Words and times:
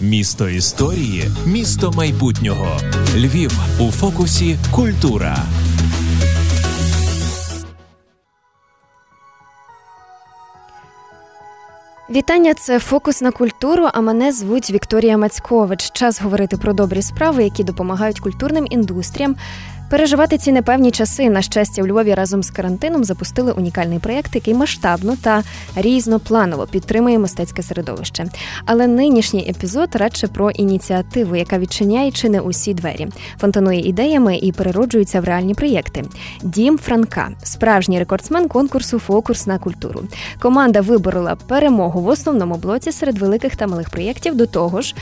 Місто 0.00 0.48
історії, 0.48 1.24
місто 1.46 1.92
майбутнього. 1.92 2.80
Львів 3.16 3.52
у 3.80 3.90
фокусі. 3.90 4.58
Культура. 4.72 5.38
Вітання, 12.10 12.54
це 12.54 12.78
фокус 12.78 13.22
на 13.22 13.30
культуру. 13.30 13.88
А 13.92 14.00
мене 14.00 14.32
звуть 14.32 14.70
Вікторія 14.70 15.18
Мацькович. 15.18 15.90
Час 15.90 16.20
говорити 16.22 16.56
про 16.56 16.72
добрі 16.72 17.02
справи, 17.02 17.44
які 17.44 17.64
допомагають 17.64 18.20
культурним 18.20 18.66
індустріям 18.70 19.36
Переживати 19.90 20.38
ці 20.38 20.52
непевні 20.52 20.90
часи 20.90 21.30
на 21.30 21.42
щастя 21.42 21.82
в 21.82 21.86
Львові 21.86 22.14
разом 22.14 22.42
з 22.42 22.50
карантином 22.50 23.04
запустили 23.04 23.52
унікальний 23.52 23.98
проєкт, 23.98 24.34
який 24.34 24.54
масштабно 24.54 25.16
та 25.22 25.42
різнопланово 25.76 26.66
підтримує 26.66 27.18
мистецьке 27.18 27.62
середовище. 27.62 28.24
Але 28.64 28.86
нинішній 28.86 29.50
епізод 29.50 29.88
радше 29.96 30.26
про 30.26 30.50
ініціативу, 30.50 31.36
яка 31.36 31.58
відчиняє 31.58 32.10
чи 32.10 32.28
не 32.28 32.40
усі 32.40 32.74
двері, 32.74 33.08
фонтанує 33.40 33.80
ідеями 33.80 34.36
і 34.36 34.52
перероджується 34.52 35.20
в 35.20 35.24
реальні 35.24 35.54
проєкти. 35.54 36.04
Дім 36.42 36.78
Франка, 36.78 37.28
справжній 37.42 37.98
рекордсмен 37.98 38.48
конкурсу 38.48 38.98
Фокус 38.98 39.46
на 39.46 39.58
культуру. 39.58 40.02
Команда 40.40 40.80
виборола 40.80 41.36
перемогу 41.46 42.00
в 42.00 42.08
основному 42.08 42.54
блоці 42.54 42.92
серед 42.92 43.18
великих 43.18 43.56
та 43.56 43.66
малих 43.66 43.90
проєктів. 43.90 44.34
До 44.34 44.46
того 44.46 44.80
ж. 44.80 44.94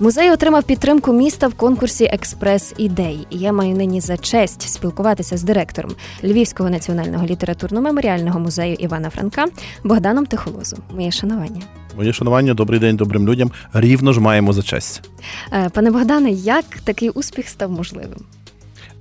Музей 0.00 0.30
отримав 0.30 0.64
підтримку 0.64 1.12
міста 1.12 1.48
в 1.48 1.54
конкурсі 1.54 2.04
Експрес 2.04 2.74
ідей. 2.78 3.26
І 3.30 3.38
Я 3.38 3.52
маю 3.52 3.76
нині 3.76 4.00
за 4.00 4.16
честь 4.16 4.62
спілкуватися 4.62 5.36
з 5.36 5.42
директором 5.42 5.92
Львівського 6.24 6.70
національного 6.70 7.26
літературно-меморіального 7.26 8.38
музею 8.38 8.74
Івана 8.74 9.10
Франка 9.10 9.46
Богданом 9.84 10.26
Тихолозом. 10.26 10.78
Моє 10.94 11.10
шанування. 11.10 11.62
Моє 11.96 12.12
шанування, 12.12 12.54
добрий 12.54 12.80
день 12.80 12.96
добрим 12.96 13.28
людям. 13.28 13.50
Рівно 13.72 14.12
ж 14.12 14.20
маємо 14.20 14.52
за 14.52 14.62
честь. 14.62 15.10
Е, 15.52 15.70
пане 15.74 15.90
Богдане, 15.90 16.30
як 16.30 16.64
такий 16.84 17.10
успіх 17.10 17.48
став 17.48 17.70
можливим? 17.70 18.18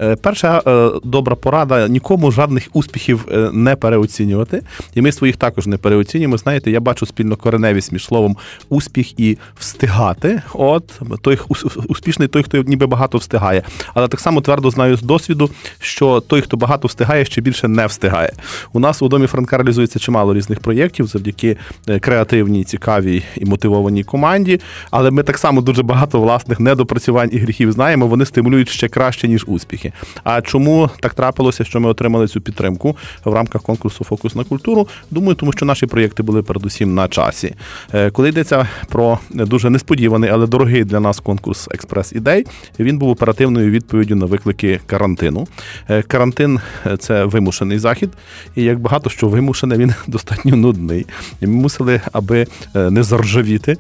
Е, 0.02 0.16
перша 0.16 0.62
е, 0.68 0.92
добра 1.04 1.36
порада 1.36 1.88
нікому 1.88 2.32
жодних 2.32 2.68
успіхів 2.74 3.26
е, 3.32 3.50
не 3.54 3.76
переоцінювати, 3.76 4.62
і 4.96 5.02
ми 5.02 5.12
своїх 5.12 5.38
також 5.38 5.68
не 5.68 5.78
переоцінюємо. 5.78 6.38
Знаєте, 6.38 6.72
я 6.72 6.80
бачу 6.80 7.06
спільно 7.06 7.36
кореневість 7.36 7.92
між 7.92 8.06
словом 8.06 8.38
успіх 8.70 9.20
і 9.20 9.38
встигати. 9.60 10.42
От 10.54 11.02
той 11.22 11.40
успішний 11.88 12.28
той, 12.28 12.44
хто 12.44 12.64
ніби 12.64 12.88
багато 12.88 13.18
встигає. 13.18 13.64
Але 13.94 14.08
так 14.08 14.20
само 14.20 14.42
твердо 14.42 14.70
знаю 14.70 14.98
з 14.98 15.02
досвіду, 15.02 15.50
що 15.80 16.22
той, 16.22 16.42
хто 16.42 16.58
багато 16.58 16.88
встигає, 16.88 17.26
ще 17.26 17.42
більше 17.42 17.68
не 17.68 17.86
встигає. 17.86 18.32
У 18.74 18.80
нас 18.80 19.02
у 19.02 19.08
домі 19.08 19.28
Франка 19.28 19.58
реалізується 19.58 20.00
чимало 20.00 20.34
різних 20.34 20.60
проєктів 20.60 21.08
завдяки 21.08 21.58
креативній, 22.00 22.64
цікавій 22.64 23.24
і 23.36 23.46
мотивованій 23.46 24.04
команді. 24.04 24.60
Але 24.92 25.12
ми 25.12 25.24
так 25.24 25.38
само 25.38 25.62
дуже 25.62 25.84
багато 25.84 26.22
власних 26.22 26.60
недопрацювань 26.60 27.30
і 27.32 27.38
гріхів 27.38 27.72
знаємо. 27.72 28.08
Вони 28.08 28.26
стимулюють 28.26 28.70
ще 28.70 28.88
краще 28.88 29.28
ніж 29.28 29.46
успіхи 29.48 29.85
успіхи. 29.86 29.94
А 30.24 30.42
чому 30.42 30.90
так 31.00 31.14
трапилося, 31.14 31.64
що 31.64 31.80
ми 31.80 31.90
отримали 31.90 32.28
цю 32.28 32.42
підтримку 32.42 32.98
в 33.26 33.34
рамках 33.34 33.62
конкурсу 33.62 34.04
Фокус 34.04 34.36
на 34.36 34.44
культуру? 34.44 34.88
Думаю, 35.12 35.36
тому 35.36 35.52
що 35.52 35.66
наші 35.66 35.86
проєкти 35.86 36.24
були 36.24 36.44
передусім 36.44 36.96
на 36.96 37.08
часі. 37.08 37.56
Е, 37.94 38.10
коли 38.10 38.30
йдеться 38.30 38.68
про 38.90 39.20
дуже 39.30 39.70
несподіваний, 39.70 40.30
але 40.30 40.48
дорогий 40.48 40.84
для 40.84 41.00
нас 41.00 41.20
конкурс 41.20 41.68
Експрес 41.72 42.14
ідей, 42.14 42.46
він 42.80 42.98
був 42.98 43.10
оперативною 43.10 43.72
відповіддю 43.72 44.16
на 44.16 44.26
виклики 44.26 44.80
карантину. 44.86 45.48
Е, 45.90 46.02
карантин 46.02 46.60
це 47.00 47.26
вимушений 47.26 47.80
захід, 47.80 48.10
і 48.56 48.64
як 48.64 48.80
багато 48.80 49.10
що 49.10 49.28
вимушене, 49.28 49.78
він 49.78 49.94
достатньо 50.08 50.56
нудний. 50.56 51.06
Ми 51.42 51.48
мусили, 51.48 52.02
аби 52.12 52.48
е, 52.76 52.90
не 52.90 53.04
заржавіти, 53.04 53.78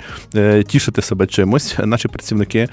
тішити 0.67 1.01
себе 1.01 1.27
чимось. 1.27 1.75
Наші 1.85 2.07
працівники 2.07 2.67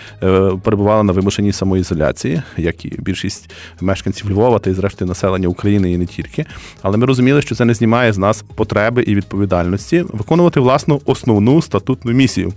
перебували 0.62 1.02
на 1.02 1.12
вимушеній 1.12 1.52
самоізоляції, 1.52 2.42
як 2.56 2.84
і 2.84 2.88
більш 2.98 3.21
більшість 3.22 3.50
мешканців 3.80 4.30
Львова 4.30 4.58
та 4.58 4.70
й 4.70 4.74
зрештою 4.74 5.08
населення 5.08 5.48
України 5.48 5.92
і 5.92 5.98
не 5.98 6.06
тільки. 6.06 6.46
Але 6.82 6.96
ми 6.96 7.06
розуміли, 7.06 7.42
що 7.42 7.54
це 7.54 7.64
не 7.64 7.74
знімає 7.74 8.12
з 8.12 8.18
нас 8.18 8.44
потреби 8.54 9.02
і 9.02 9.14
відповідальності 9.14 10.04
виконувати 10.12 10.60
власну 10.60 11.00
основну 11.04 11.62
статутну 11.62 12.12
місію. 12.12 12.52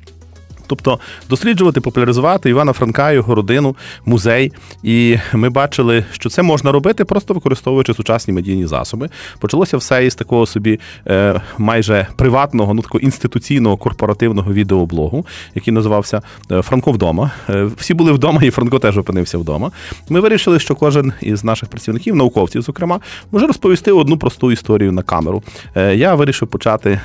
Тобто 0.68 1.00
досліджувати, 1.30 1.82
популяризувати 1.82 2.50
Івана 2.50 2.74
Франка, 2.74 3.12
його 3.12 3.36
родину, 3.36 3.76
музей. 4.06 4.52
І 4.84 5.18
ми 5.34 5.50
бачили, 5.50 6.06
що 6.12 6.30
це 6.30 6.42
можна 6.42 6.72
робити, 6.72 7.06
просто 7.06 7.34
використовуючи 7.34 7.94
сучасні 7.94 8.34
медійні 8.34 8.68
засоби. 8.68 9.10
Почалося 9.40 9.78
все 9.78 10.06
із 10.06 10.16
такого 10.16 10.46
собі 10.46 10.80
е, 11.08 11.42
майже 11.58 12.08
приватного, 12.16 12.74
ну 12.74 12.82
такого 12.82 13.00
інституційного 13.00 13.78
корпоративного 13.78 14.54
відеоблогу, 14.54 15.26
який 15.56 15.74
називався 15.74 16.22
е, 16.52 16.62
Франко 16.62 16.92
вдома. 16.92 17.32
Е, 17.50 17.70
всі 17.78 17.94
були 17.94 18.12
вдома, 18.12 18.42
і 18.44 18.50
Франко 18.50 18.80
теж 18.80 18.98
опинився 18.98 19.38
вдома. 19.38 19.72
Ми 20.10 20.20
вирішили, 20.20 20.60
що 20.60 20.76
кожен 20.76 21.14
із 21.22 21.44
наших 21.44 21.70
працівників, 21.70 22.16
науковців, 22.16 22.62
зокрема, 22.62 23.00
може 23.32 23.48
розповісти 23.48 23.92
одну 23.92 24.18
просту 24.18 24.52
історію 24.52 24.92
на 24.92 25.02
камеру. 25.02 25.44
Я 25.76 26.16
вирішив 26.16 26.48
почати, 26.48 27.00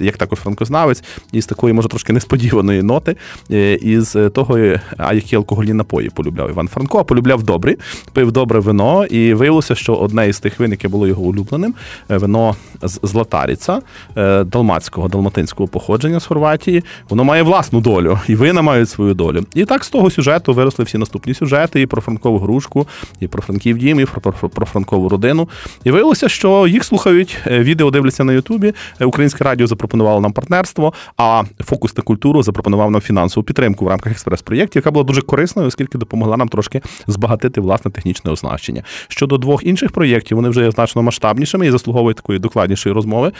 як 0.00 0.16
також 0.16 0.38
франкознавець, 0.38 1.02
із 1.32 1.46
такої, 1.46 1.74
може, 1.74 1.88
трошки 1.88 2.12
несподіваної 2.12 2.82
ноти 2.82 2.99
ноти 3.00 3.16
е, 3.50 3.74
із 3.74 4.16
того, 4.34 4.58
а 4.96 5.14
які 5.14 5.36
алкогольні 5.36 5.72
напої 5.72 6.10
полюбляв 6.10 6.50
Іван 6.50 6.68
Франко, 6.68 6.98
а 6.98 7.04
полюбляв 7.04 7.42
добрі, 7.42 7.76
пив 8.12 8.32
добре 8.32 8.60
вино, 8.60 9.04
і 9.04 9.34
виявилося, 9.34 9.74
що 9.74 9.94
одне 9.94 10.28
із 10.28 10.40
тих 10.40 10.60
вин, 10.60 10.70
яке 10.70 10.88
було 10.88 11.06
його 11.06 11.22
улюбленим, 11.22 11.74
е, 12.10 12.16
вино 12.16 12.56
з 12.82 13.00
Златаріца, 13.02 13.80
е, 14.16 14.44
далматського, 14.44 15.08
далматинського 15.08 15.68
походження 15.68 16.20
з 16.20 16.26
Хорватії, 16.26 16.84
воно 17.08 17.24
має 17.24 17.42
власну 17.42 17.80
долю, 17.80 18.18
і 18.28 18.34
вина 18.34 18.62
мають 18.62 18.88
свою 18.88 19.14
долю. 19.14 19.44
І 19.54 19.64
так 19.64 19.84
з 19.84 19.90
того 19.90 20.10
сюжету 20.10 20.54
виросли 20.54 20.84
всі 20.84 20.98
наступні 20.98 21.34
сюжети: 21.34 21.80
і 21.80 21.86
про 21.86 22.02
Франкову 22.02 22.38
грушку, 22.38 22.86
і 23.20 23.26
про 23.26 23.42
Франків 23.42 23.78
дім, 23.78 24.00
і 24.00 24.04
про, 24.04 24.32
про, 24.32 24.48
про 24.48 24.66
Франкову 24.66 25.08
родину. 25.08 25.48
І 25.84 25.90
виявилося, 25.90 26.28
що 26.28 26.66
їх 26.66 26.84
слухають, 26.84 27.38
відео 27.46 27.90
дивляться 27.90 28.24
на 28.24 28.32
Ютубі. 28.32 28.72
Українське 29.00 29.44
радіо 29.44 29.66
запропонувало 29.66 30.20
нам 30.20 30.32
партнерство, 30.32 30.92
а 31.16 31.42
фокус 31.64 31.96
на 31.96 32.02
культуру 32.02 32.42
запропонував 32.42 32.89
нам 32.90 33.00
фінансову 33.00 33.44
підтримку 33.44 33.84
в 33.84 33.88
рамках 33.88 34.12
експрес-проєктів, 34.12 34.76
яка 34.76 34.90
була 34.90 35.04
дуже 35.04 35.22
корисною, 35.22 35.68
оскільки 35.68 35.98
допомогла 35.98 36.36
нам 36.36 36.48
трошки 36.48 36.80
збагатити 37.06 37.60
власне 37.60 37.90
технічне 37.90 38.30
оснащення. 38.30 38.82
Щодо 39.08 39.38
двох 39.38 39.64
інших 39.64 39.92
проєктів, 39.92 40.36
вони 40.36 40.48
вже 40.48 40.64
є 40.64 40.70
значно 40.70 41.02
масштабнішими 41.02 41.66
і 41.66 41.70
заслуговують 41.70 42.16
такої 42.16 42.38
докладнішої 42.38 42.94
розмови. 42.94 43.32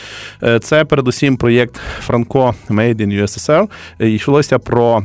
Е, 0.42 0.58
це 0.58 0.84
передусім 0.84 1.36
проєкт 1.36 1.80
Франко 2.00 2.54
Made 2.70 2.96
in 2.96 3.22
USSR. 3.22 3.68
Йшлося 4.06 4.58
про 4.58 5.02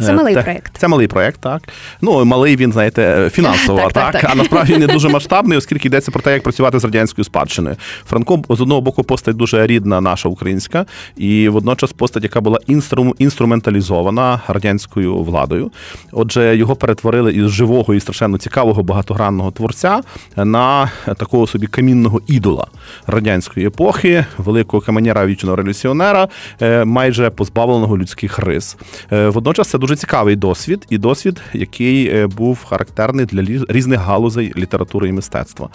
це 0.00 0.12
малий 0.12 0.34
Те, 0.34 0.42
проєкт. 0.42 0.72
Це 0.78 0.88
малий 0.88 1.06
проєкт, 1.06 1.40
так. 1.40 1.62
Ну, 2.00 2.24
малий 2.24 2.56
він, 2.56 2.72
знаєте, 2.72 3.30
фінансово, 3.32 3.78
так, 3.82 3.92
так, 3.92 4.12
так, 4.12 4.22
так. 4.22 4.30
А 4.30 4.34
насправді 4.34 4.72
він 4.72 4.80
не 4.80 4.86
дуже 4.96 5.08
масштабний, 5.08 5.58
оскільки 5.58 5.88
йдеться 5.88 6.10
про 6.10 6.22
те, 6.22 6.32
як 6.32 6.42
працювати 6.42 6.78
з 6.78 6.84
радянською 6.84 7.24
спадщиною. 7.24 7.76
Франко 8.06 8.42
з 8.48 8.60
одного 8.60 8.80
боку 8.80 9.04
постать 9.04 9.36
дуже 9.36 9.66
рідна, 9.66 10.00
наша 10.00 10.28
українська, 10.28 10.86
і 11.16 11.48
водночас 11.48 11.92
постать, 11.92 12.22
яка 12.22 12.40
була 12.40 12.58
інстру, 12.66 13.14
інструменталізована 13.18 14.40
радянською 14.48 15.16
владою. 15.16 15.70
Отже, 16.12 16.56
його 16.56 16.76
перетворили 16.76 17.32
із 17.32 17.50
живого 17.50 17.94
і 17.94 18.00
страшенно 18.00 18.38
цікавого 18.38 18.82
багатогранного 18.82 19.50
творця 19.50 20.00
на 20.36 20.90
такого 21.16 21.46
собі 21.46 21.66
камінного 21.66 22.20
ідола 22.26 22.66
радянської 23.06 23.66
епохи, 23.66 24.24
великого 24.38 24.80
каменяра 24.80 25.26
вічного 25.26 25.56
революціонера, 25.56 26.28
е, 26.62 26.84
майже 26.84 27.30
позбавленого 27.30 27.98
людських 27.98 28.38
рис. 28.38 28.76
Е, 29.12 29.28
водночас 29.28 29.68
це 29.68 29.78
дуже 29.86 29.96
цікавий 29.96 30.36
досвід, 30.36 30.86
і 30.90 30.98
досвід, 30.98 31.40
який 31.52 32.08
е, 32.08 32.26
був 32.26 32.64
характерний 32.64 33.26
для 33.26 33.64
різних 33.68 34.00
галузей 34.00 34.52
літератури 34.56 35.08
і 35.08 35.12
мистецтва. 35.12 35.68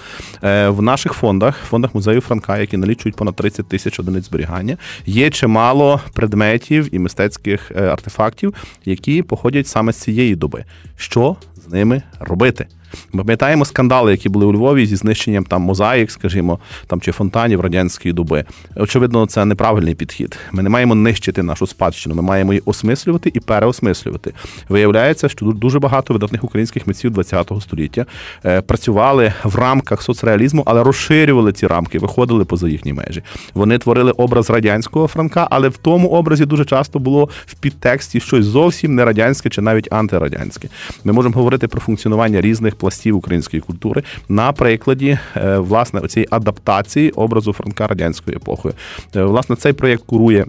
Е, 0.44 0.70
в 0.70 0.82
наших 0.82 1.14
фондах, 1.14 1.58
фондах 1.70 1.96
музею 1.96 2.22
Франка, 2.22 2.58
які 2.58 2.78
налічують 2.78 3.16
понад 3.16 3.36
30 3.36 3.68
тисяч 3.68 4.00
одиниць 4.00 4.26
зберігання, 4.26 4.78
є 5.06 5.30
чимало 5.30 6.02
предметів 6.14 6.96
і 6.96 7.00
мистецьких 7.00 7.72
е, 7.76 7.88
артефактів, 7.88 8.54
які 8.86 9.22
походять 9.22 9.68
саме 9.68 9.94
з 9.94 9.98
цієї 9.98 10.36
доби. 10.36 10.66
Що 10.98 11.36
з 11.68 11.72
ними 11.72 12.02
робити? 12.20 12.68
Ми 13.14 13.24
пам'ятаємо 13.24 13.66
скандали, 13.66 14.12
які 14.12 14.30
були 14.30 14.46
у 14.46 14.54
Львові 14.54 14.86
зі 14.86 14.96
знищенням 14.96 15.44
там 15.44 15.62
мозаїк, 15.62 16.12
скажімо, 16.12 16.60
там 16.88 17.02
чи 17.02 17.12
фонтанів 17.12 17.62
радянської 17.62 18.14
доби. 18.14 18.46
Очевидно, 18.76 19.26
це 19.26 19.46
неправильний 19.46 19.96
підхід. 19.96 20.38
Ми 20.52 20.64
не 20.64 20.70
маємо 20.70 20.96
нищити 20.96 21.44
нашу 21.44 21.68
спадщину. 21.68 22.16
Ми 22.16 22.22
маємо 22.22 22.54
її 22.54 22.64
осмислювати 22.66 23.32
і 23.34 23.40
переосмислювати. 23.40 24.34
Виявляється, 24.70 25.30
що 25.30 25.46
дуже 25.46 25.80
багато 25.80 26.14
видатних 26.14 26.44
українських 26.44 26.88
митців 26.88 27.16
ХХ 27.16 27.62
століття 27.62 28.06
е, 28.46 28.62
працювали 28.62 29.34
в 29.44 29.56
рамках 29.56 30.02
соцреалізму, 30.02 30.64
але 30.66 30.84
розширювали 30.84 31.54
ці 31.54 31.68
рамки, 31.68 32.00
виходили 32.00 32.46
поза 32.46 32.70
їхні 32.70 32.94
межі. 32.94 33.24
Вони 33.54 33.78
творили 33.78 34.12
образ 34.12 34.50
радянського 34.50 35.08
франка, 35.08 35.48
але 35.52 35.70
в 35.70 35.78
тому 35.78 36.08
образі 36.08 36.46
дуже 36.46 36.66
часто 36.66 37.00
було 37.00 37.30
в 37.46 37.54
підтексті 37.54 38.20
щось 38.20 38.46
зовсім 38.46 38.96
не 38.96 39.06
радянське 39.06 39.50
чи 39.50 39.62
навіть 39.62 39.94
антирадянське. 39.94 40.70
Ми 41.04 41.14
можемо 41.14 41.36
говорити 41.36 41.68
про 41.68 41.82
функціонування 41.82 42.42
різних 42.42 42.76
пластів 42.82 43.18
української 43.18 43.62
культури 43.62 44.04
на 44.30 44.52
прикладі 44.52 45.20
е, 45.36 45.58
власне 45.58 46.08
цієї 46.08 46.28
адаптації 46.32 47.12
образу 47.12 47.54
Франка 47.54 47.88
радянської 47.88 48.38
епохи. 48.38 48.70
Е, 49.16 49.24
власне, 49.24 49.56
цей 49.56 49.74
проєкт 49.74 50.04
курує 50.06 50.46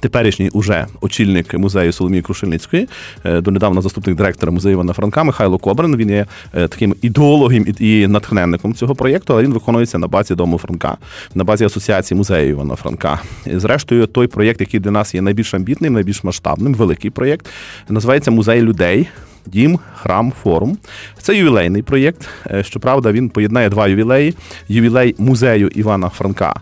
теперішній 0.00 0.48
уже 0.48 0.86
очільник 1.00 1.54
музею 1.54 1.92
Соломії 1.92 2.22
Крушельницької, 2.22 2.88
е, 3.24 3.40
донедавна 3.40 3.80
заступник 3.80 4.16
директора 4.16 4.52
музею 4.52 4.72
Івана 4.72 4.92
Франка 4.92 5.24
Михайло 5.24 5.58
Кобрин. 5.58 5.96
Він 5.96 6.10
є 6.10 6.26
таким 6.52 6.94
ідеологом 7.02 7.66
і 7.78 8.06
натхненником 8.06 8.74
цього 8.74 8.94
проєкту, 8.94 9.32
але 9.32 9.42
він 9.42 9.52
виконується 9.52 9.98
на 9.98 10.06
базі 10.08 10.34
дому 10.34 10.58
Франка, 10.58 10.96
на 11.34 11.44
базі 11.44 11.64
асоціації 11.64 12.18
музею 12.18 12.48
Івана 12.48 12.74
Франка. 12.74 13.20
Зрештою, 13.46 14.06
той 14.06 14.26
проєкт, 14.26 14.60
який 14.60 14.80
для 14.80 14.90
нас 14.90 15.14
є 15.14 15.22
найбільш 15.22 15.54
амбітним, 15.54 15.92
найбільш 15.92 16.24
масштабним, 16.24 16.74
великий 16.74 17.10
проєкт, 17.10 17.46
називається 17.88 18.30
Музей 18.30 18.62
людей. 18.62 19.08
Дім, 19.46 19.78
храм, 19.94 20.32
форум. 20.42 20.78
Це 21.18 21.36
ювілейний 21.36 21.82
проєкт. 21.82 22.28
Е, 22.50 22.62
щоправда, 22.62 23.12
він 23.12 23.28
поєднає 23.28 23.68
два 23.68 23.88
ювілеї: 23.88 24.34
ювілей 24.68 25.14
музею 25.18 25.68
Івана 25.68 26.08
Франка 26.08 26.60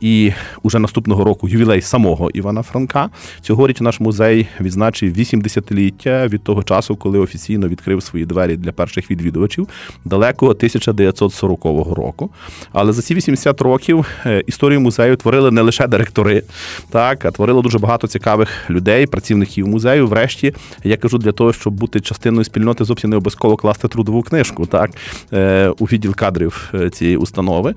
і 0.00 0.32
уже 0.62 0.78
наступного 0.78 1.24
року 1.24 1.48
ювілей 1.48 1.82
самого 1.82 2.30
Івана 2.30 2.62
Франка. 2.62 3.10
Цьогоріч 3.42 3.80
наш 3.80 4.00
музей 4.00 4.48
відзначив 4.60 5.12
80-ліття 5.12 6.28
від 6.28 6.42
того 6.42 6.62
часу, 6.62 6.96
коли 6.96 7.18
офіційно 7.18 7.68
відкрив 7.68 8.02
свої 8.02 8.26
двері 8.26 8.56
для 8.56 8.72
перших 8.72 9.10
відвідувачів 9.10 9.68
далекого 10.04 10.52
1940 10.52 11.64
року. 11.96 12.30
Але 12.72 12.92
за 12.92 13.02
ці 13.02 13.14
80 13.14 13.60
років 13.60 14.06
е, 14.26 14.42
історію 14.46 14.80
музею 14.80 15.16
творили 15.16 15.50
не 15.50 15.60
лише 15.60 15.86
директори, 15.86 16.42
так 16.90 17.24
а 17.24 17.30
творило 17.30 17.62
дуже 17.62 17.78
багато 17.78 18.06
цікавих 18.06 18.70
людей, 18.70 19.06
працівників 19.06 19.68
музею. 19.68 20.06
Врешті 20.06 20.54
я 20.84 20.96
кажу 20.96 21.18
для 21.18 21.32
того, 21.32 21.52
щоб 21.52 21.74
бути 21.74 22.00
частиною 22.00 22.44
спільноти, 22.44 22.84
зовсім 22.84 23.10
не 23.10 23.16
обов'язково 23.16 23.56
класти 23.56 23.88
трудову 23.88 24.22
книжку, 24.22 24.66
так 24.66 24.90
е, 25.32 25.72
у 25.78 25.84
відділ 25.84 26.14
кадрів 26.14 26.70
е, 26.74 26.90
цієї 26.90 27.16
установи. 27.16 27.74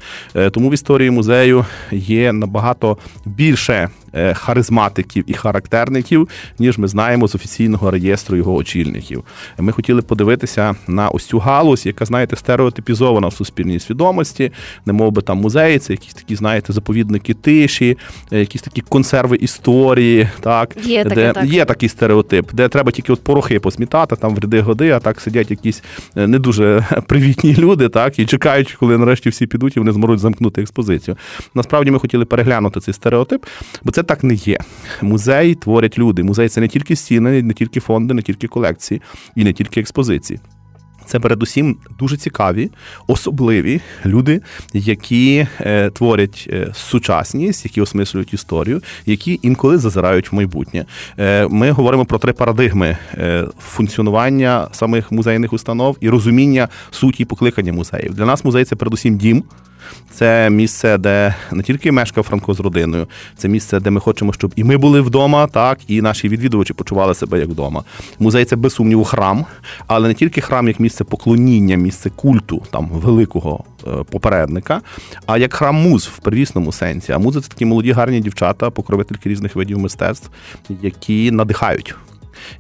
Тому 0.52 0.70
в 0.70 0.74
історії 0.74 1.10
музею 1.12 1.66
є 1.92 2.34
набагато 2.34 2.98
більше 3.26 3.90
харизматиків 4.34 5.24
і 5.28 5.34
характерників, 5.34 6.30
ніж 6.60 6.78
ми 6.78 6.88
знаємо 6.88 7.28
з 7.28 7.36
офіційного 7.36 7.92
реєстру 7.92 8.38
його 8.38 8.56
очільників. 8.56 9.24
Ми 9.60 9.72
хотіли 9.72 10.02
подивитися 10.02 10.76
на 10.88 11.10
ось 11.10 11.26
цю 11.26 11.40
галузь, 11.40 11.86
яка 11.86 12.06
знаєте, 12.06 12.36
стереотипізована 12.36 13.28
в 13.28 13.34
суспільній 13.34 13.80
свідомості, 13.80 14.52
не 14.86 14.94
мов 14.94 15.12
би 15.12 15.22
там 15.22 15.38
музеї, 15.38 15.80
це 15.80 15.94
якісь 15.94 16.14
такі, 16.14 16.36
знаєте, 16.36 16.74
заповідники 16.74 17.34
тиші, 17.34 17.98
е, 18.32 18.40
якісь 18.40 18.62
такі 18.62 18.82
консерви 18.82 19.36
історії, 19.36 20.30
так 20.40 20.78
є 20.84 21.04
таке, 21.04 21.16
де 21.16 21.34
так. 21.34 21.46
є 21.46 21.66
такий 21.66 21.90
стереотип, 21.90 22.54
де 22.54 22.68
треба 22.68 22.92
тільки 22.92 23.14
от 23.14 23.24
порохи 23.24 23.60
посмітати, 23.60 24.16
там 24.16 24.36
в 24.36 24.40
ряди 24.40 24.62
годи, 24.62 24.92
а 24.92 25.00
так 25.00 25.22
сидять 25.22 25.52
якісь 25.52 25.84
е, 26.16 26.28
не 26.28 26.40
дуже 26.40 26.86
привітні 27.08 27.56
люди, 27.56 27.90
так 27.90 28.20
і 28.20 28.26
чекають, 28.26 28.74
коли 28.74 28.98
нарешті 28.98 29.30
всі 29.30 29.48
підуть 29.48 29.78
і 29.78 29.80
вони 29.80 29.92
зможуть 29.92 30.20
замкнути 30.20 30.62
експозицію. 30.62 31.18
Насправді 31.56 31.92
ми 31.92 32.00
хотіли 32.00 32.26
переглянути 32.26 32.80
цей 32.80 32.94
стереотип, 32.94 33.46
бо 33.84 33.92
це 33.92 34.03
так 34.04 34.24
не 34.24 34.34
є. 34.34 34.58
Музей 35.02 35.56
творять 35.56 35.98
люди. 35.98 36.24
Музей 36.24 36.50
це 36.50 36.62
не 36.62 36.68
тільки 36.68 36.96
стіни, 36.96 37.44
не 37.44 37.54
тільки 37.54 37.80
фонди, 37.80 38.14
не 38.14 38.22
тільки 38.22 38.48
колекції 38.48 39.02
і 39.36 39.44
не 39.44 39.54
тільки 39.54 39.80
експозиції. 39.80 40.40
Це 41.06 41.20
передусім 41.20 41.78
дуже 42.00 42.18
цікаві, 42.18 42.72
особливі 43.08 43.82
люди, 44.06 44.42
які 44.74 45.48
е, 45.62 45.90
творять 45.90 46.50
е, 46.50 46.72
сучасність, 46.74 47.66
які 47.66 47.82
осмислюють 47.82 48.34
історію, 48.34 48.82
які 49.06 49.40
інколи 49.42 49.78
зазирають 49.78 50.32
в 50.32 50.36
майбутнє. 50.36 50.86
Е, 51.20 51.48
ми 51.48 51.72
говоримо 51.72 52.06
про 52.06 52.20
три 52.20 52.34
парадигми 52.34 52.98
функціонування 53.60 54.68
самих 54.72 55.12
музейних 55.12 55.54
установ 55.54 55.98
і 56.00 56.10
розуміння 56.10 56.70
суті 56.92 57.26
покликання 57.26 57.74
музеїв. 57.74 58.14
Для 58.14 58.26
нас 58.26 58.46
музей 58.46 58.66
це 58.66 58.76
передусім 58.76 59.18
дім. 59.18 59.44
Це 60.12 60.50
місце, 60.50 60.98
де 60.98 61.36
не 61.52 61.64
тільки 61.64 61.92
мешкав 61.92 62.24
Франко 62.24 62.54
з 62.54 62.60
родиною, 62.60 63.08
це 63.38 63.48
місце, 63.48 63.80
де 63.80 63.90
ми 63.90 64.00
хочемо, 64.00 64.34
щоб 64.34 64.54
і 64.56 64.64
ми 64.64 64.78
були 64.78 65.02
вдома, 65.02 65.48
так 65.48 65.80
і 65.88 66.02
наші 66.02 66.30
відвідувачі 66.30 66.74
почували 66.74 67.14
себе 67.14 67.40
як 67.40 67.50
вдома. 67.50 67.84
Музей 68.20 68.46
це 68.46 68.56
без 68.56 68.74
сумніву 68.74 69.04
храм, 69.04 69.46
але 69.88 70.08
не 70.08 70.14
тільки 70.14 70.42
храм 70.42 70.68
як 70.68 70.80
місце 70.80 71.04
поклоніння, 71.04 71.76
місце 71.76 72.10
культу 72.10 72.62
там 72.72 72.90
великого 72.90 73.64
е, 73.88 73.90
попередника, 74.12 74.82
а 75.26 75.38
як 75.38 75.54
храм 75.54 75.76
муз 75.76 76.08
в 76.08 76.20
первісному 76.20 76.72
сенсі. 76.72 77.12
А 77.12 77.18
музи 77.18 77.42
це 77.42 77.48
такі 77.48 77.66
молоді 77.66 77.92
гарні 77.92 78.20
дівчата, 78.20 78.70
покровительки 78.70 79.30
різних 79.30 79.56
видів 79.56 79.80
мистецтв, 79.80 80.30
які 80.82 81.32
надихають. 81.32 81.96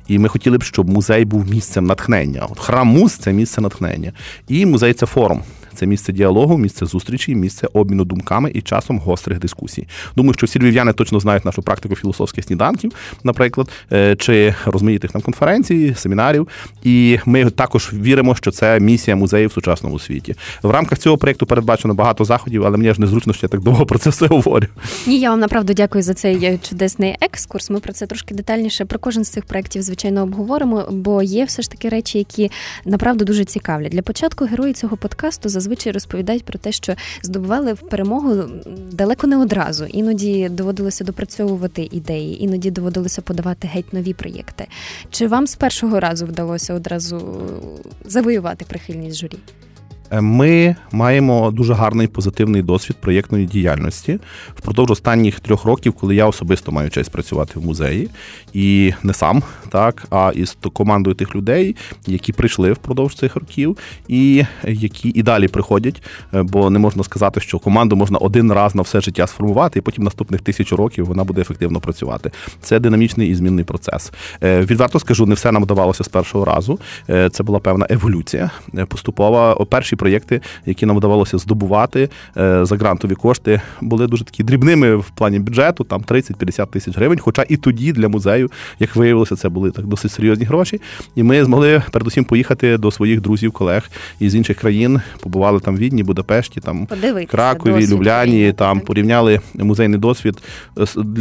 І 0.07 0.19
ми 0.19 0.29
хотіли 0.29 0.57
б, 0.57 0.63
щоб 0.63 0.89
музей 0.89 1.25
був 1.25 1.49
місцем 1.49 1.85
натхнення. 1.85 2.47
От 2.49 2.59
храм 2.59 2.87
муз 2.87 3.13
це 3.13 3.33
місце 3.33 3.61
натхнення, 3.61 4.11
і 4.47 4.65
музей 4.65 4.93
це 4.93 5.05
форум. 5.05 5.43
Це 5.75 5.85
місце 5.85 6.13
діалогу, 6.13 6.57
місце 6.57 6.85
зустрічі, 6.85 7.35
місце 7.35 7.67
обміну 7.73 8.05
думками 8.05 8.51
і 8.53 8.61
часом 8.61 8.99
гострих 8.99 9.39
дискусій. 9.39 9.87
Думаю, 10.15 10.33
що 10.33 10.45
всі 10.45 10.59
львів'яни 10.59 10.93
точно 10.93 11.19
знають 11.19 11.45
нашу 11.45 11.61
практику 11.61 11.95
філософських 11.95 12.45
сніданків, 12.45 12.91
наприклад, 13.23 13.69
е, 13.91 14.15
чи 14.15 14.55
розмаїтих 14.65 15.11
там 15.11 15.21
конференцій, 15.21 15.93
семінарів. 15.97 16.47
І 16.83 17.19
ми 17.25 17.49
також 17.49 17.93
віримо, 17.93 18.35
що 18.35 18.51
це 18.51 18.79
місія 18.79 19.15
музею 19.15 19.47
в 19.47 19.51
сучасному 19.51 19.99
світі. 19.99 20.35
В 20.63 20.69
рамках 20.69 20.99
цього 20.99 21.17
проєкту 21.17 21.45
передбачено 21.45 21.93
багато 21.93 22.25
заходів, 22.25 22.65
але 22.65 22.77
мені 22.77 22.93
ж 22.93 23.01
незручно, 23.01 23.33
що 23.33 23.45
я 23.45 23.49
так 23.49 23.61
довго 23.61 23.85
про 23.85 23.99
це 23.99 24.09
все 24.09 24.27
говорю. 24.27 24.67
Ні, 25.07 25.19
я 25.19 25.29
вам 25.29 25.39
направду 25.39 25.73
дякую 25.73 26.01
за 26.03 26.13
цей 26.13 26.59
чудесний 26.69 27.15
екскурс. 27.21 27.69
Ми 27.69 27.79
про 27.79 27.93
це 27.93 28.05
трошки 28.05 28.35
детальніше 28.35 28.85
про 28.85 28.99
кожен 28.99 29.23
з 29.23 29.29
цих 29.29 29.45
проєктів, 29.45 29.81
звичайно, 29.81 30.23
обговоримо, 30.23 30.87
бо 30.91 31.21
є 31.21 31.45
все 31.45 31.61
ж 31.61 31.71
таки 31.71 31.89
речі, 31.89 32.17
які 32.17 32.51
направду 32.85 33.25
дуже 33.25 33.45
цікаві. 33.45 33.89
Для 33.89 34.01
початку 34.01 34.45
герої 34.45 34.73
цього 34.73 34.97
подкасту 34.97 35.49
зазвичай 35.63 35.94
розповідають 35.94 36.45
про 36.45 36.60
те, 36.60 36.71
що 36.71 36.95
здобували 37.21 37.75
перемогу 37.75 38.44
далеко 38.92 39.27
не 39.27 39.38
одразу. 39.38 39.86
Іноді 39.86 40.50
доводилося 40.50 41.04
допрацьовувати 41.04 41.89
ідеї, 41.92 42.44
іноді 42.44 42.71
доводилося 42.71 43.21
подавати 43.21 43.68
геть 43.68 43.94
нові 43.94 44.13
проєкти. 44.13 44.68
Чи 45.10 45.27
вам 45.27 45.48
з 45.48 45.56
першого 45.56 46.00
разу 46.00 46.25
вдалося 46.25 46.74
одразу 46.74 47.42
завоювати 48.06 48.65
прихильність 48.65 49.18
журі? 49.18 49.38
Е, 50.13 50.21
ми 50.21 50.75
маємо 50.92 51.51
дуже 51.51 51.74
гарний 51.74 52.07
позитивний 52.07 52.62
досвід 52.62 52.98
проєктної 53.00 53.45
діяльності 53.45 54.19
впродовж 54.56 54.92
останніх 54.92 55.39
трьох 55.39 55.65
років, 55.65 55.94
коли 55.94 56.15
я 56.15 56.25
особисто 56.25 56.71
маю 56.71 56.89
честь 56.89 57.12
працювати 57.12 57.60
в 57.60 57.65
музеї, 57.65 58.10
і 58.54 58.94
не 59.04 59.13
сам, 59.13 59.44
так 59.69 60.07
а 60.10 60.31
із 60.36 60.57
командою 60.74 61.15
тих 61.15 61.36
людей, 61.36 61.75
які 62.07 62.33
прийшли 62.33 62.74
впродовж 62.74 63.15
цих 63.15 63.36
років, 63.36 63.77
і 64.07 64.45
які 64.68 65.10
і 65.10 65.24
далі 65.24 65.48
приходять. 65.48 66.01
Е, 66.33 66.44
бо 66.44 66.69
не 66.69 66.80
можна 66.80 67.04
сказати, 67.04 67.39
що 67.39 67.60
команду 67.60 67.95
можна 67.95 68.18
один 68.18 68.51
раз 68.51 68.75
на 68.75 68.81
все 68.81 69.01
життя 69.01 69.27
сформувати, 69.27 69.80
і 69.80 69.81
потім 69.81 70.04
наступних 70.04 70.42
тисячу 70.42 70.75
років 70.75 71.06
вона 71.06 71.24
буде 71.24 71.42
ефективно 71.42 71.80
працювати. 71.80 72.31
Це 72.62 72.80
динамічний 72.80 73.30
і 73.30 73.36
змінний 73.36 73.65
процес. 73.65 74.12
Е, 74.44 74.62
відверто 74.62 75.00
скажу, 75.00 75.25
не 75.25 75.36
все 75.36 75.51
нам 75.51 75.63
вдавалося 75.63 76.04
з 76.04 76.07
першого 76.07 76.45
разу. 76.45 76.79
Це 77.32 77.43
була 77.43 77.60
певна 77.60 77.88
еволюція 77.89 78.51
поступова. 78.88 79.65
Перші 79.65 79.96
проєкти, 80.03 80.41
які 80.65 80.86
нам 80.86 80.98
вдавалося 80.98 81.38
здобувати 81.38 82.10
е, 82.38 82.65
за 82.65 82.75
грантові 82.75 83.15
кошти, 83.15 83.62
були 83.81 84.07
дуже 84.07 84.24
такі 84.24 84.43
дрібними 84.43 84.95
в 84.95 85.10
плані 85.10 85.39
бюджету, 85.39 85.83
там 85.83 86.01
30-50 86.01 86.67
тисяч 86.67 86.95
гривень. 86.95 87.19
Хоча 87.19 87.45
і 87.50 87.57
тоді 87.57 87.91
для 87.91 88.07
музею, 88.07 88.51
як 88.79 88.95
виявилося, 88.95 89.36
це 89.36 89.50
були 89.50 89.72
так 89.72 89.86
досить 89.86 90.12
серйозні 90.12 90.45
гроші. 90.45 90.81
І 91.15 91.24
ми 91.24 91.45
змогли 91.45 91.83
передусім 91.91 92.24
поїхати 92.24 92.77
до 92.77 92.91
своїх 92.91 93.22
друзів, 93.22 93.51
колег 93.51 93.89
із 94.19 94.36
інших 94.36 94.57
країн. 94.57 95.01
Побували 95.19 95.60
там 95.60 95.75
в 95.75 95.77
Відні, 95.77 96.03
Будапешті, 96.03 96.60
там 96.60 96.88
Кракові, 97.29 97.88
Любляні. 97.88 98.53
Там 98.53 98.77
так. 98.77 98.86
порівняли 98.86 99.39
музейний 99.53 100.00
досвід. 100.00 100.43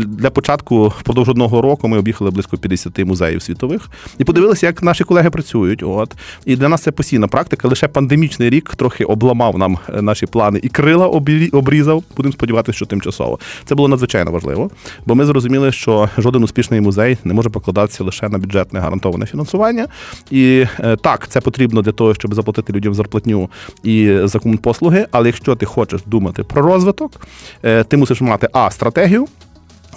Для 0.07 0.31
початку 0.31 0.89
впродовж 0.89 1.29
одного 1.29 1.62
року 1.62 1.89
ми 1.89 1.99
об'їхали 1.99 2.31
близько 2.31 2.57
50 2.57 2.99
музеїв 2.99 3.43
світових 3.43 3.91
і 4.19 4.25
подивилися, 4.25 4.67
як 4.67 4.83
наші 4.83 5.05
колеги 5.05 5.31
працюють. 5.31 5.83
От 5.83 6.15
і 6.45 6.57
для 6.57 6.69
нас 6.69 6.83
це 6.83 6.91
постійна 6.91 7.29
практика. 7.29 7.69
Лише 7.69 7.89
пандемічний 7.89 8.51
рік 8.51 8.72
трохи 8.76 9.05
обламав 9.05 9.59
нам 9.59 9.79
е, 9.88 10.02
наші 10.02 10.26
плани 10.26 10.61
і 10.62 10.69
крила 10.69 11.07
обрізав. 11.52 12.02
Будемо 12.17 12.33
сподіватися, 12.33 12.76
що 12.76 12.87
тимчасово 12.87 13.38
це 13.64 13.75
було 13.75 13.88
надзвичайно 13.88 14.31
важливо, 14.31 14.71
бо 15.07 15.14
ми 15.14 15.25
зрозуміли, 15.25 15.73
що 15.73 16.09
жоден 16.19 16.43
успішний 16.43 16.81
музей 16.81 17.19
не 17.25 17.35
може 17.35 17.50
покладатися 17.50 18.05
лише 18.05 18.29
на 18.29 18.38
бюджетне 18.38 18.81
гарантоване 18.81 19.26
фінансування. 19.26 19.87
І 20.31 20.64
е, 20.81 20.97
так, 20.97 21.29
це 21.29 21.41
потрібно 21.41 21.83
для 21.83 21.93
того, 21.93 22.14
щоб 22.14 22.35
заплатити 22.35 22.73
людям 22.73 22.95
зарплатню 22.95 23.50
і 23.83 24.19
за 24.25 24.38
комунпослуги. 24.38 25.07
Але 25.11 25.29
якщо 25.29 25.57
ти 25.57 25.67
хочеш 25.67 26.00
думати 26.07 26.45
про 26.45 26.62
розвиток, 26.62 27.21
е, 27.62 27.85
ти 27.85 27.97
мусиш 27.97 28.21
мати 28.21 28.49
а 28.52 28.71
стратегію. 28.71 29.26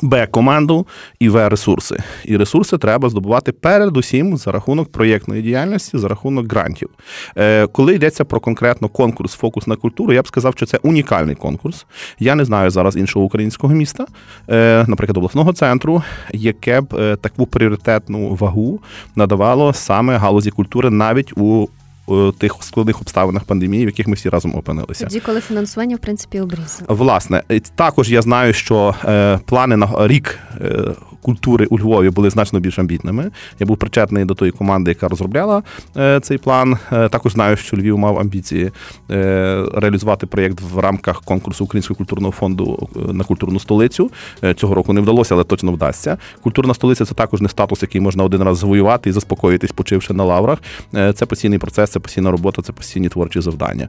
Б 0.01 0.27
команду 0.27 0.87
і 1.19 1.29
В 1.29 1.49
ресурси. 1.49 1.97
І 2.25 2.37
ресурси 2.37 2.77
треба 2.77 3.09
здобувати 3.09 3.51
передусім 3.51 4.37
за 4.37 4.51
рахунок 4.51 4.91
проєктної 4.91 5.41
діяльності, 5.41 5.97
за 5.97 6.07
рахунок 6.07 6.51
грантів. 6.51 6.89
Е, 7.37 7.67
коли 7.67 7.95
йдеться 7.95 8.25
про 8.25 8.39
конкретно 8.39 8.89
конкурс 8.89 9.33
Фокус 9.33 9.67
на 9.67 9.75
культуру, 9.75 10.13
я 10.13 10.21
б 10.21 10.27
сказав, 10.27 10.53
що 10.55 10.65
це 10.65 10.77
унікальний 10.83 11.35
конкурс. 11.35 11.85
Я 12.19 12.35
не 12.35 12.45
знаю 12.45 12.69
зараз 12.69 12.95
іншого 12.95 13.25
українського 13.25 13.73
міста, 13.73 14.05
е, 14.49 14.85
наприклад, 14.87 15.17
обласного 15.17 15.53
центру, 15.53 16.03
яке 16.33 16.81
б 16.81 16.95
е, 16.95 17.15
таку 17.15 17.45
пріоритетну 17.45 18.35
вагу 18.35 18.79
надавало 19.15 19.73
саме 19.73 20.17
галузі 20.17 20.51
культури 20.51 20.89
навіть 20.89 21.37
у 21.37 21.67
тих 22.37 22.55
складних 22.61 23.01
обставинах 23.01 23.43
пандемії, 23.43 23.85
в 23.85 23.89
яких 23.89 24.07
ми 24.07 24.13
всі 24.13 24.29
разом 24.29 24.55
опинилися. 24.55 25.05
Тоді, 25.05 25.19
коли 25.19 25.41
фінансування 25.41 25.95
в 25.95 25.99
принципі 25.99 26.39
обрізали. 26.39 26.85
Власне, 26.87 27.43
також 27.75 28.11
я 28.11 28.21
знаю, 28.21 28.53
що 28.53 28.95
плани 29.45 29.77
на 29.77 30.07
рік 30.07 30.39
культури 31.25 31.65
у 31.69 31.79
Львові 31.79 32.09
були 32.09 32.29
значно 32.29 32.59
більш 32.59 32.79
амбітними. 32.79 33.31
Я 33.59 33.65
був 33.65 33.77
причетний 33.77 34.25
до 34.25 34.33
тої 34.33 34.51
команди, 34.51 34.91
яка 34.91 35.07
розробляла 35.07 35.63
е, 35.97 36.19
цей 36.19 36.37
план. 36.37 36.77
Е, 36.91 37.09
також 37.09 37.31
знаю, 37.31 37.57
що 37.57 37.77
Львів 37.77 37.97
мав 37.97 38.19
амбіції 38.19 38.71
е, 39.11 39.65
реалізувати 39.73 40.25
проєкт 40.25 40.61
в 40.61 40.79
рамках 40.79 41.21
конкурсу 41.21 41.63
Українського 41.63 41.97
культурного 41.97 42.31
фонду 42.31 42.89
на 42.95 43.23
культурну 43.23 43.59
столицю. 43.59 44.11
Цього 44.55 44.75
року 44.75 44.93
не 44.93 45.01
вдалося, 45.01 45.35
але 45.35 45.43
точно 45.43 45.71
вдасться. 45.71 46.17
Культурна 46.41 46.73
столиця 46.73 47.05
це 47.05 47.15
також 47.15 47.41
не 47.41 47.49
статус, 47.49 47.81
який 47.81 48.01
можна 48.01 48.23
один 48.23 48.43
раз 48.43 48.57
завоювати 48.57 49.09
і 49.09 49.13
заспокоїтись, 49.13 49.71
почивши 49.71 50.13
на 50.13 50.23
лаврах. 50.23 50.59
Це 50.91 51.25
постійний 51.25 51.59
процес, 51.59 51.89
це 51.95 51.99
постійна 51.99 52.31
робота, 52.31 52.61
це 52.61 52.73
постійні 52.73 53.09
творчі 53.09 53.41
завдання. 53.41 53.87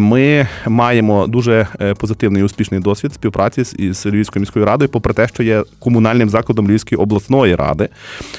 Ми 0.00 0.48
маємо 0.66 1.26
дуже 1.26 1.66
позитивний 2.00 2.42
і 2.42 2.44
успішний 2.44 2.80
досвід 2.80 3.14
співпраці 3.14 3.64
з 3.64 4.06
Львівською 4.06 4.40
міською 4.40 4.64
радою, 4.64 4.88
попри 4.88 5.14
те, 5.14 5.28
що 5.28 5.42
є 5.42 5.62
комунальним 5.78 6.30
закладом 6.30 6.68
Львівської 6.68 6.98
обласної 6.98 7.54
ради. 7.56 7.88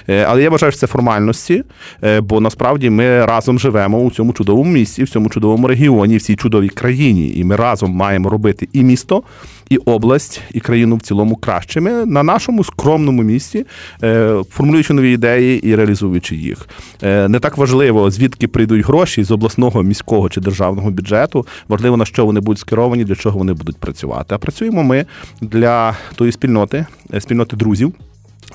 Е, 0.09 0.25
але 0.29 0.43
я 0.43 0.49
вважаю, 0.49 0.71
що 0.71 0.79
це 0.79 0.87
формальності, 0.87 1.63
е, 2.03 2.21
бо 2.21 2.39
насправді 2.39 2.89
ми 2.89 3.25
разом 3.25 3.59
живемо 3.59 3.97
у 3.99 4.11
цьому 4.11 4.33
чудовому 4.33 4.71
місці, 4.71 5.03
в 5.03 5.09
цьому 5.09 5.29
чудовому 5.29 5.67
регіоні, 5.67 6.17
в 6.17 6.21
цій 6.21 6.35
чудовій 6.35 6.69
країні, 6.69 7.33
і 7.35 7.43
ми 7.43 7.55
разом 7.55 7.91
маємо 7.91 8.29
робити 8.29 8.67
і 8.73 8.83
місто, 8.83 9.23
і 9.69 9.77
область, 9.77 10.41
і 10.53 10.59
країну 10.59 10.95
в 10.95 11.01
цілому 11.01 11.35
кращими 11.35 12.05
на 12.05 12.23
нашому 12.23 12.63
скромному 12.63 13.23
місці, 13.23 13.65
е, 14.03 14.35
формулюючи 14.49 14.93
нові 14.93 15.11
ідеї 15.11 15.67
і 15.67 15.75
реалізуючи 15.75 16.35
їх. 16.35 16.67
Не 17.01 17.39
так 17.39 17.57
важливо, 17.57 18.11
звідки 18.11 18.47
прийдуть 18.47 18.85
гроші 18.85 19.23
з 19.23 19.31
обласного, 19.31 19.83
міського 19.83 20.29
чи 20.29 20.41
державного 20.41 20.91
бюджету. 20.91 21.45
Важливо 21.67 21.97
на 21.97 22.05
що 22.05 22.25
вони 22.25 22.39
будуть 22.39 22.59
скеровані, 22.59 23.03
для 23.03 23.15
чого 23.15 23.37
вони 23.37 23.53
будуть 23.53 23.77
працювати. 23.77 24.35
А 24.35 24.37
працюємо 24.37 24.83
ми 24.83 25.05
для 25.41 25.95
тої 26.15 26.31
спільноти, 26.31 26.85
спільноти 27.19 27.55
друзів. 27.55 27.93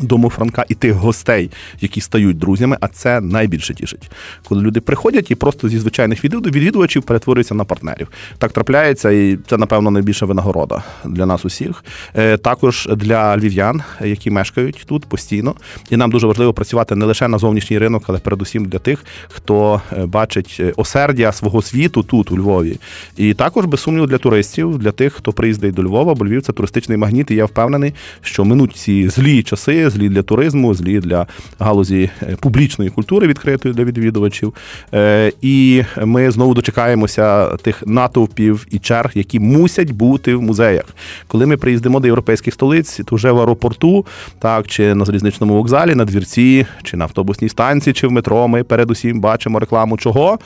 Дому 0.02 0.30
Франка 0.30 0.64
і 0.68 0.74
тих 0.74 0.92
гостей, 0.92 1.50
які 1.80 2.00
стають 2.00 2.38
друзями, 2.38 2.76
а 2.80 2.88
це 2.88 3.20
найбільше 3.20 3.74
тішить, 3.74 4.10
коли 4.48 4.62
люди 4.62 4.80
приходять 4.80 5.30
і 5.30 5.34
просто 5.34 5.68
зі 5.68 5.78
звичайних 5.78 6.24
відвідувачів 6.24 7.02
перетворюються 7.02 7.54
на 7.54 7.64
партнерів. 7.64 8.08
Так 8.38 8.52
трапляється, 8.52 9.10
і 9.10 9.38
це, 9.46 9.56
напевно, 9.56 9.90
найбільша 9.90 10.26
винагорода 10.26 10.82
для 11.04 11.26
нас 11.26 11.44
усіх. 11.44 11.84
Е, 12.14 12.36
також 12.36 12.88
для 12.96 13.36
львів'ян, 13.36 13.82
які 14.00 14.30
мешкають 14.30 14.84
тут 14.86 15.06
постійно. 15.06 15.54
І 15.90 15.96
нам 15.96 16.10
дуже 16.10 16.26
важливо 16.26 16.52
працювати 16.52 16.96
не 16.96 17.04
лише 17.04 17.28
на 17.28 17.38
зовнішній 17.38 17.78
ринок, 17.78 18.04
але 18.06 18.18
передусім 18.18 18.64
для 18.64 18.78
тих, 18.78 19.04
хто 19.28 19.82
е, 19.92 20.06
бачить 20.06 20.56
е, 20.60 20.72
осердя 20.76 21.32
свого 21.32 21.62
світу 21.62 22.02
тут, 22.02 22.30
у 22.30 22.36
Львові. 22.36 22.76
І 23.16 23.34
також, 23.34 23.64
без 23.64 23.80
сумніву, 23.80 24.06
для 24.06 24.18
туристів, 24.18 24.78
для 24.78 24.92
тих, 24.92 25.14
хто 25.14 25.32
приїздить 25.32 25.74
до 25.74 25.82
Львова, 25.82 26.14
бо 26.14 26.26
Львів 26.26 26.42
це 26.42 26.52
туристичний 26.52 26.98
магніт. 26.98 27.30
І 27.30 27.34
я 27.34 27.44
впевнений, 27.44 27.94
що 28.22 28.44
минуть 28.44 28.76
ці 28.76 29.08
злі 29.08 29.42
часи 29.42 29.89
злі 29.90 30.08
для 30.08 30.22
туризму, 30.22 30.74
злі 30.74 31.00
для 31.00 31.26
галузі 31.58 32.10
е, 32.22 32.36
публічної 32.40 32.90
культури, 32.90 33.26
відкритої 33.26 33.74
для 33.74 33.84
відвідувачів. 33.84 34.54
Е, 34.94 35.32
і 35.42 35.82
ми 36.04 36.30
знову 36.30 36.54
дочекаємося 36.54 37.56
тих 37.56 37.82
натовпів 37.86 38.66
і 38.70 38.78
черг, 38.78 39.10
які 39.14 39.40
мусять 39.40 39.90
бути 39.90 40.34
в 40.34 40.42
музеях. 40.42 40.84
Коли 41.26 41.46
ми 41.46 41.56
приїздимо 41.56 42.00
до 42.00 42.06
європейських 42.06 42.54
столиць, 42.54 43.00
то 43.04 43.16
вже 43.16 43.32
в 43.32 43.38
аеропорту, 43.38 44.06
так 44.38 44.66
чи 44.66 44.94
на 44.94 45.04
залізничному 45.04 45.54
вокзалі, 45.54 45.94
на 45.94 46.04
двірці, 46.04 46.66
чи 46.82 46.96
на 46.96 47.04
автобусній 47.04 47.48
станції, 47.48 47.94
чи 47.94 48.06
в 48.06 48.12
метро, 48.12 48.48
ми 48.48 48.64
передусім 48.64 49.20
бачимо 49.20 49.58
рекламу 49.58 49.96
чого. 49.96 50.38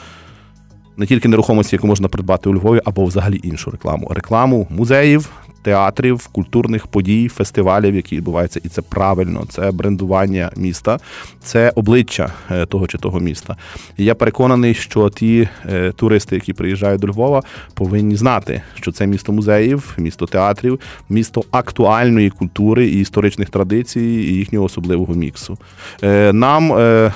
Не 0.97 1.07
тільки 1.07 1.29
нерухомості, 1.29 1.77
яку 1.77 1.87
можна 1.87 2.09
придбати 2.09 2.49
у 2.49 2.55
Львові, 2.55 2.81
або 2.85 3.05
взагалі 3.05 3.41
іншу 3.43 3.71
рекламу. 3.71 4.11
Рекламу 4.15 4.67
музеїв, 4.71 5.31
театрів, 5.65 6.27
культурних 6.27 6.87
подій, 6.87 7.29
фестивалів, 7.29 7.95
які 7.95 8.17
відбуваються, 8.17 8.61
і 8.65 8.69
це 8.69 8.83
правильно. 8.83 9.45
Це 9.49 9.71
брендування 9.71 10.51
міста, 10.57 10.99
це 11.43 11.73
обличчя 11.75 12.33
е, 12.51 12.67
того 12.67 12.87
чи 12.87 12.99
того 12.99 13.21
міста. 13.21 13.57
І 13.97 14.05
я 14.05 14.15
переконаний, 14.15 14.75
що 14.75 15.11
ті 15.11 15.49
е, 15.67 15.93
туристи, 15.93 16.35
які 16.35 16.53
приїжджають 16.53 17.01
до 17.01 17.07
Львова, 17.07 17.43
повинні 17.75 18.17
знати, 18.17 18.63
що 18.75 18.93
це 18.93 19.07
місто 19.07 19.33
музеїв, 19.33 19.95
місто 19.99 20.27
театрів, 20.27 20.81
місто 21.09 21.45
актуальної 21.51 22.31
культури 22.31 22.87
і 22.87 23.01
історичних 23.01 23.51
традицій, 23.51 24.01
і 24.01 24.35
їхнього 24.35 24.65
особливого 24.65 25.15
міксу. 25.15 25.59
Е, 26.03 26.33
нам 26.33 26.73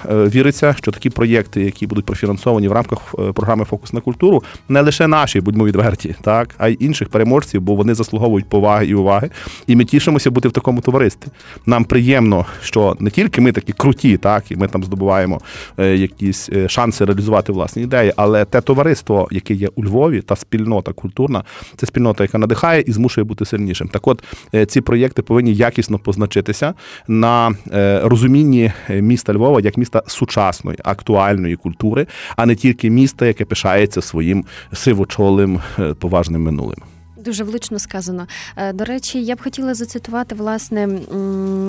віриться, 0.09 0.75
що 0.79 0.93
такі 0.93 1.11
проєкти, 1.11 1.63
які 1.63 1.87
будуть 1.87 2.05
профінансовані 2.05 2.69
в 2.69 2.73
рамках 2.73 3.15
програми 3.35 3.65
Фокус 3.65 3.93
на 3.93 4.01
культуру, 4.01 4.43
не 4.69 4.81
лише 4.81 5.07
наші, 5.07 5.41
будьмо 5.41 5.65
відверті, 5.65 6.15
так 6.23 6.55
а 6.59 6.69
й 6.69 6.77
інших 6.81 7.09
переможців, 7.09 7.61
бо 7.61 7.75
вони 7.75 7.95
заслуговують 7.95 8.38
заслуговують 8.39 8.49
поваги 8.49 8.87
і 8.87 8.95
уваги. 8.95 9.31
І 9.67 9.77
ми 9.77 9.85
тішимося 9.85 10.31
бути 10.31 10.49
в 10.49 10.53
такому 10.53 10.81
товаристві. 10.81 11.31
Нам 11.67 11.85
приємно, 11.85 12.47
що 12.63 12.97
не 13.01 13.11
тільки 13.11 13.41
ми 13.41 13.53
такі 13.53 13.73
круті, 13.73 14.17
так 14.17 14.51
і 14.51 14.57
ми 14.57 14.69
там 14.69 14.85
здобуваємо 14.85 15.41
е, 15.79 15.97
якісь 15.97 16.49
е, 16.53 16.69
шанси 16.69 17.05
реалізувати 17.05 17.53
власні 17.53 17.83
ідеї, 17.83 18.13
але 18.17 18.45
те 18.45 18.61
товариство, 18.61 19.29
яке 19.31 19.55
є 19.55 19.69
у 19.77 19.85
Львові, 19.85 20.21
та 20.21 20.37
спільнота 20.37 20.93
культурна, 20.93 21.45
це 21.77 21.87
спільнота, 21.87 22.25
яка 22.25 22.39
надихає 22.39 22.85
і 22.87 22.93
змушує 22.93 23.25
бути 23.25 23.45
сильнішим. 23.45 23.89
Так, 23.89 24.09
от 24.09 24.23
е, 24.55 24.67
ці 24.67 24.81
проєкти 24.81 25.23
повинні 25.23 25.55
якісно 25.55 25.99
позначитися 25.99 26.75
на 27.09 27.55
розумінні 28.03 28.73
міста 28.91 29.33
Львова 29.33 29.61
як 29.61 29.77
міста 29.77 30.03
сучасної, 30.07 30.79
актуальної 30.85 31.57
культури, 31.57 32.07
а 32.37 32.47
не 32.47 32.55
тільки 32.55 32.91
міста, 32.91 33.27
яке 33.27 33.45
пишається 33.45 34.03
своїм 34.03 34.45
сивочолим 34.73 35.61
поважним 35.99 36.43
минулим. 36.43 36.88
Дуже 37.29 37.45
влучно 37.45 37.79
сказано. 37.79 38.27
Е, 38.57 38.73
до 38.73 38.85
речі, 38.85 39.25
я 39.25 39.35
б 39.35 39.43
хотіла 39.43 39.75
зацитувати 39.75 40.35
власне 40.35 40.89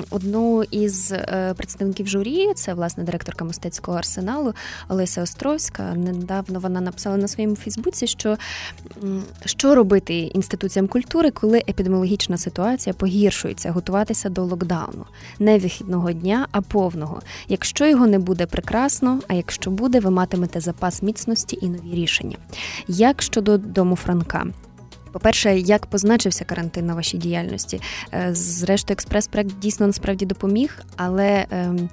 одну 0.10 0.64
із 0.64 1.12
е, 1.12 1.54
представників 1.58 2.08
журі. 2.08 2.54
Це 2.56 2.74
власне 2.74 3.04
директорка 3.04 3.46
мистецького 3.46 3.98
арсеналу 3.98 4.54
Олеся 4.90 5.22
Островська. 5.22 5.94
Недавно 5.94 6.60
вона 6.60 6.82
написала 6.82 7.18
на 7.18 7.28
своєму 7.28 7.56
Фейсбуці, 7.56 8.08
що 8.08 8.38
що 9.46 9.76
робити 9.76 10.18
інституціям 10.20 10.88
культури, 10.88 11.32
коли 11.32 11.58
епідеміологічна 11.58 12.38
ситуація 12.38 12.94
погіршується, 12.94 13.72
готуватися 13.72 14.30
до 14.30 14.44
локдауну, 14.44 15.06
не 15.40 15.58
вихідного 15.58 16.12
дня, 16.12 16.48
а 16.52 16.62
повного. 16.62 17.22
Якщо 17.48 17.88
його 17.88 18.08
не 18.08 18.20
буде 18.20 18.46
прекрасно, 18.46 19.20
а 19.28 19.34
якщо 19.34 19.72
буде, 19.72 20.00
ви 20.00 20.10
матимете 20.10 20.60
запас 20.60 21.04
міцності 21.04 21.60
і 21.62 21.70
нові 21.70 21.96
рішення. 21.96 22.38
Як 22.88 23.22
щодо 23.22 23.58
дому 23.58 23.96
Франка? 23.96 24.46
По-перше, 25.12 25.60
як 25.60 25.86
позначився 25.86 26.46
карантин 26.46 26.86
на 26.86 26.96
вашій 26.96 27.18
діяльності? 27.18 27.82
Е, 28.14 28.30
зрештою, 28.36 28.94
експрес-проект 28.96 29.60
дійсно 29.60 29.88
насправді 29.88 30.26
допоміг, 30.26 30.80
але 30.96 31.46
ем, 31.52 31.90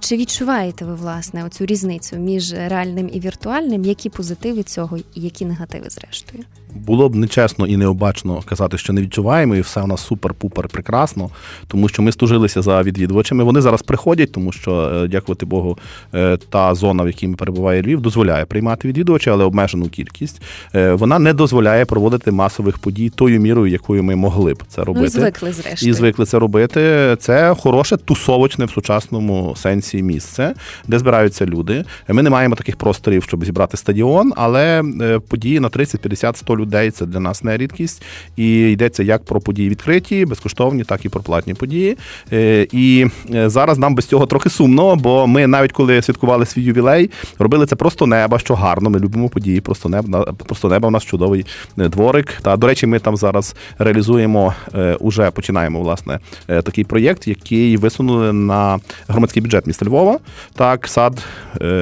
чи 0.00 0.16
відчуваєте 0.16 0.84
ви 0.84 0.94
власне 0.94 1.44
оцю 1.44 1.66
різницю 1.66 2.16
між 2.16 2.52
реальним 2.52 3.10
і 3.12 3.20
віртуальним? 3.20 3.84
Які 3.84 4.10
позитиви 4.10 4.62
цього 4.62 4.96
і 4.96 5.04
які 5.14 5.44
негативи, 5.44 5.90
зрештою? 5.90 6.44
Було 6.74 7.08
б 7.08 7.14
нечесно 7.14 7.66
і 7.66 7.76
необачно 7.76 8.42
казати, 8.44 8.78
що 8.78 8.92
не 8.92 9.02
відчуваємо, 9.02 9.56
і 9.56 9.60
все 9.60 9.82
у 9.82 9.86
нас 9.86 10.10
супер-пупер 10.10 10.68
прекрасно, 10.68 11.30
тому 11.68 11.88
що 11.88 12.02
ми 12.02 12.12
стужилися 12.12 12.62
за 12.62 12.82
відвідувачами. 12.82 13.44
Вони 13.44 13.60
зараз 13.60 13.82
приходять, 13.82 14.32
тому 14.32 14.52
що, 14.52 14.92
е, 14.94 15.08
дякувати 15.08 15.46
Богу, 15.46 15.78
е, 16.14 16.36
та 16.36 16.74
зона, 16.74 17.02
в 17.02 17.06
якій 17.06 17.28
перебуває 17.28 17.82
Львів, 17.82 18.00
дозволяє 18.00 18.44
приймати 18.44 18.88
відвідувачів, 18.88 19.32
але 19.32 19.44
обмежену 19.44 19.88
кількість. 19.88 20.42
Е, 20.74 20.92
вона 20.92 21.18
не 21.18 21.32
дозволяє 21.32 21.84
проводити 21.84 22.30
масових 22.30 22.78
подій 22.78 23.10
тою 23.10 23.40
мірою, 23.40 23.72
якою 23.72 24.02
ми 24.02 24.16
могли 24.16 24.54
б 24.54 24.62
це 24.68 24.84
робити. 24.84 25.10
Ну, 25.14 25.20
звикли 25.20 25.52
зрештою. 25.52 25.90
І 25.90 25.94
звикли 25.94 26.24
це 26.24 26.38
робити. 26.38 27.16
Це 27.20 27.54
хороше 27.58 27.96
тусовочне 27.96 28.64
в 28.64 28.70
сучасному 28.70 29.54
сенсі 29.56 30.02
місце, 30.02 30.54
де 30.86 30.98
збираються 30.98 31.46
люди. 31.46 31.84
Ми 32.08 32.22
не 32.22 32.30
маємо 32.30 32.54
таких 32.54 32.76
просторів, 32.76 33.22
щоб 33.22 33.44
зібрати 33.44 33.76
стадіон, 33.76 34.32
але 34.36 34.82
події 35.28 35.60
на 35.60 35.68
30, 35.68 36.00
50, 36.00 36.36
100 36.36 36.57
людей 36.58 36.90
це 36.90 37.06
для 37.06 37.20
нас 37.20 37.44
не 37.44 37.56
рідкість. 37.56 38.02
І 38.36 38.70
йдеться 38.70 39.02
як 39.02 39.24
про 39.24 39.40
події 39.40 39.68
відкриті, 39.68 40.24
безкоштовні, 40.24 40.84
так 40.84 41.04
і 41.04 41.08
про 41.08 41.22
платні 41.22 41.54
події. 41.54 41.96
Е, 42.32 42.66
і 42.72 43.06
е, 43.34 43.48
зараз 43.48 43.78
нам 43.78 43.94
без 43.94 44.06
цього 44.06 44.26
трохи 44.26 44.50
сумно, 44.50 44.96
бо 44.96 45.26
ми 45.26 45.46
навіть 45.46 45.72
коли 45.72 46.02
святкували 46.02 46.46
свій 46.46 46.62
ювілей, 46.62 47.10
робили 47.38 47.66
це 47.66 47.76
просто 47.76 48.06
неба, 48.06 48.38
що 48.38 48.54
гарно. 48.54 48.90
Ми 48.90 48.98
любимо 48.98 49.28
події, 49.28 49.60
просто 49.60 49.88
неба. 49.88 50.22
Просто 50.46 50.68
неба 50.68 50.88
у 50.88 50.90
нас 50.90 51.04
чудовий 51.04 51.46
е, 51.78 51.88
дворик. 51.88 52.38
Та 52.42 52.56
до 52.56 52.66
речі, 52.66 52.86
ми 52.86 52.98
там 52.98 53.16
зараз 53.16 53.56
реалізуємо 53.78 54.54
уже 55.00 55.30
починаємо 55.30 55.80
власне 55.80 56.18
такий 56.46 56.84
проєкт, 56.84 57.28
який 57.28 57.76
висунули 57.76 58.32
на 58.32 58.80
громадський 59.08 59.42
бюджет 59.42 59.66
міста 59.66 59.86
Львова. 59.86 60.18
Так, 60.54 60.88
сад 60.88 61.24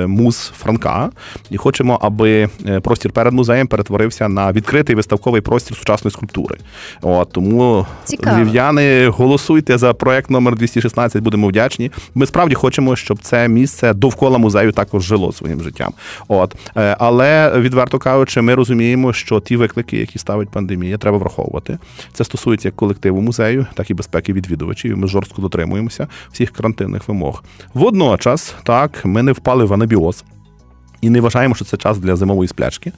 муз 0.07 0.53
Франка. 0.59 1.11
І 1.51 1.57
хочемо, 1.57 1.99
аби 2.03 2.49
простір 2.83 3.13
перед 3.13 3.33
музеєм 3.33 3.67
перетворився 3.67 4.29
на 4.29 4.53
від 4.53 4.66
відкритий 4.67 4.97
виставковий 4.97 5.41
простір 5.41 5.77
сучасної 5.77 6.13
скульптури. 6.13 6.57
От, 7.03 7.33
Тому 7.33 7.87
Цікаво. 8.05 8.39
львів'яни, 8.39 9.09
голосуйте 9.09 9.79
за 9.79 9.95
проект 9.95 10.31
номер 10.31 10.57
216, 10.57 11.23
будемо 11.23 11.49
вдячні. 11.49 11.91
Ми 12.15 12.27
справді 12.27 12.55
хочемо, 12.55 12.97
щоб 12.97 13.19
це 13.19 13.49
місце 13.49 13.95
довкола 13.95 14.39
музею 14.39 14.73
також 14.73 15.05
жило 15.05 15.33
своїм 15.33 15.63
життям. 15.63 15.93
От 16.29 16.57
Е, 16.77 16.97
але 16.99 17.61
відверто 17.61 17.99
кажучи, 17.99 18.41
ми 18.41 18.55
розуміємо, 18.55 19.13
що 19.13 19.41
ті 19.41 19.57
виклики, 19.57 19.97
які 19.97 20.19
ставить 20.19 20.49
пандемія, 20.49 20.99
треба 20.99 21.19
враховувати. 21.19 21.79
Це 22.13 22.25
стосується 22.25 22.69
як 22.69 22.77
колективу 22.77 23.21
музею, 23.21 23.67
так 23.75 23.91
і 23.91 23.95
безпеки 23.95 24.33
відвідувачів. 24.33 24.99
Ми 24.99 25.09
жорстко 25.09 25.43
дотримуємося 25.43 26.09
всіх 26.33 26.51
карантинних 26.51 27.09
вимог. 27.09 27.45
Водночас, 27.75 28.55
так, 28.63 29.05
ми 29.05 29.23
не 29.23 29.33
впали 29.33 29.65
в 29.65 29.73
анабіоз. 29.73 30.25
І 31.01 31.11
не 31.11 31.21
вважаємо, 31.21 31.55
що 31.55 31.65
це 31.65 31.77
час 31.77 31.99
для 31.99 32.17
зимової 32.17 32.49
сплячки. 32.49 32.93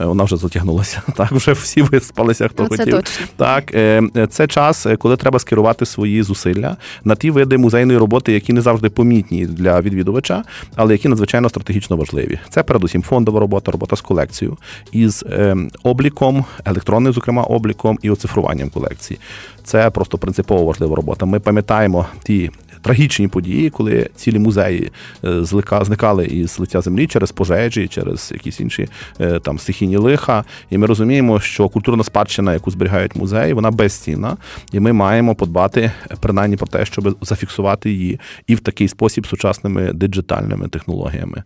Е, 0.00 0.04
Вона 0.04 0.24
вже 0.24 0.36
затягнулася. 0.36 1.02
Так, 1.16 1.32
вже 1.32 1.52
всі 1.52 1.82
виспалися, 1.82 2.48
хто 2.48 2.62
Ну, 2.62 2.68
це 2.68 2.76
хотів. 2.76 2.94
точно. 2.94 3.26
Так, 3.36 3.74
е, 3.74 4.02
це 4.30 4.46
час, 4.46 4.86
е, 4.86 4.96
коли 4.96 5.16
треба 5.16 5.38
скерувати 5.38 5.86
свої 5.86 6.22
зусилля 6.22 6.76
на 7.04 7.14
ті 7.14 7.30
види 7.30 7.58
музейної 7.58 7.98
роботи, 7.98 8.32
які 8.32 8.52
не 8.52 8.60
завжди 8.60 8.88
помітні 8.90 9.46
для 9.46 9.80
відвідувача, 9.80 10.44
але 10.76 10.92
які 10.92 11.08
надзвичайно 11.08 11.48
стратегічно 11.48 11.96
важливі. 11.96 12.38
Це 12.50 12.62
передусім 12.62 13.02
фондова 13.02 13.40
робота, 13.40 13.72
робота 13.72 13.96
з 13.96 14.00
колекцією, 14.00 14.56
із 14.92 15.24
е, 15.30 15.56
обліком, 15.82 16.44
електронним, 16.64 17.12
зокрема, 17.12 17.42
обліком 17.42 17.98
і 18.02 18.10
оцифруванням 18.10 18.70
колекції. 18.70 19.20
Це 19.64 19.90
просто 19.90 20.18
принципово 20.18 20.64
важлива 20.64 20.96
робота. 20.96 21.26
Ми 21.26 21.40
пам'ятаємо 21.40 22.06
ті. 22.24 22.50
Трагічні 22.82 23.28
події, 23.28 23.70
коли 23.70 24.10
цілі 24.16 24.38
музеї 24.38 24.90
е, 25.24 25.28
злика- 25.28 25.84
зникали 25.84 26.26
із 26.26 26.58
лиця 26.58 26.80
землі 26.80 27.06
через 27.06 27.32
пожежі, 27.32 27.88
через 27.88 28.30
якісь 28.32 28.60
інші 28.60 28.88
е, 29.20 29.38
там 29.38 29.58
стихійні 29.58 29.96
лиха. 29.96 30.44
І 30.70 30.78
ми 30.78 30.86
розуміємо, 30.86 31.40
що 31.40 31.68
культурна 31.68 32.04
спадщина, 32.04 32.52
яку 32.52 32.70
зберігають 32.70 33.16
музеї, 33.16 33.52
вона 33.52 33.70
безцінна, 33.70 34.36
і 34.72 34.80
ми 34.80 34.92
маємо 34.92 35.34
подбати 35.34 35.80
е, 35.80 36.14
принаймні 36.20 36.56
про 36.56 36.66
те, 36.66 36.84
щоб 36.84 37.16
зафіксувати 37.20 37.90
її 37.90 38.20
і 38.46 38.54
в 38.54 38.60
такий 38.60 38.88
спосіб 38.88 39.26
сучасними 39.26 39.92
диджитальними 39.92 40.68
технологіями. 40.68 41.42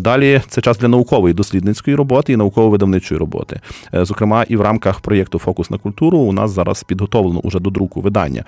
Далі 0.00 0.42
це 0.48 0.60
час 0.60 0.78
для 0.78 0.88
наукової 0.88 1.34
дослідницької 1.34 1.96
роботи 1.96 2.32
і 2.32 2.36
науково-видавничої 2.36 3.18
роботи. 3.20 3.60
Зокрема, 3.92 4.44
і 4.48 4.56
в 4.56 4.60
рамках 4.60 5.00
проєкту 5.00 5.38
Фокус 5.38 5.70
на 5.70 5.78
культуру 5.78 6.18
у 6.18 6.32
нас 6.32 6.50
зараз 6.50 6.82
підготовлено 6.82 7.40
уже 7.40 7.60
до 7.60 7.70
друку 7.70 8.00
видання 8.00 8.44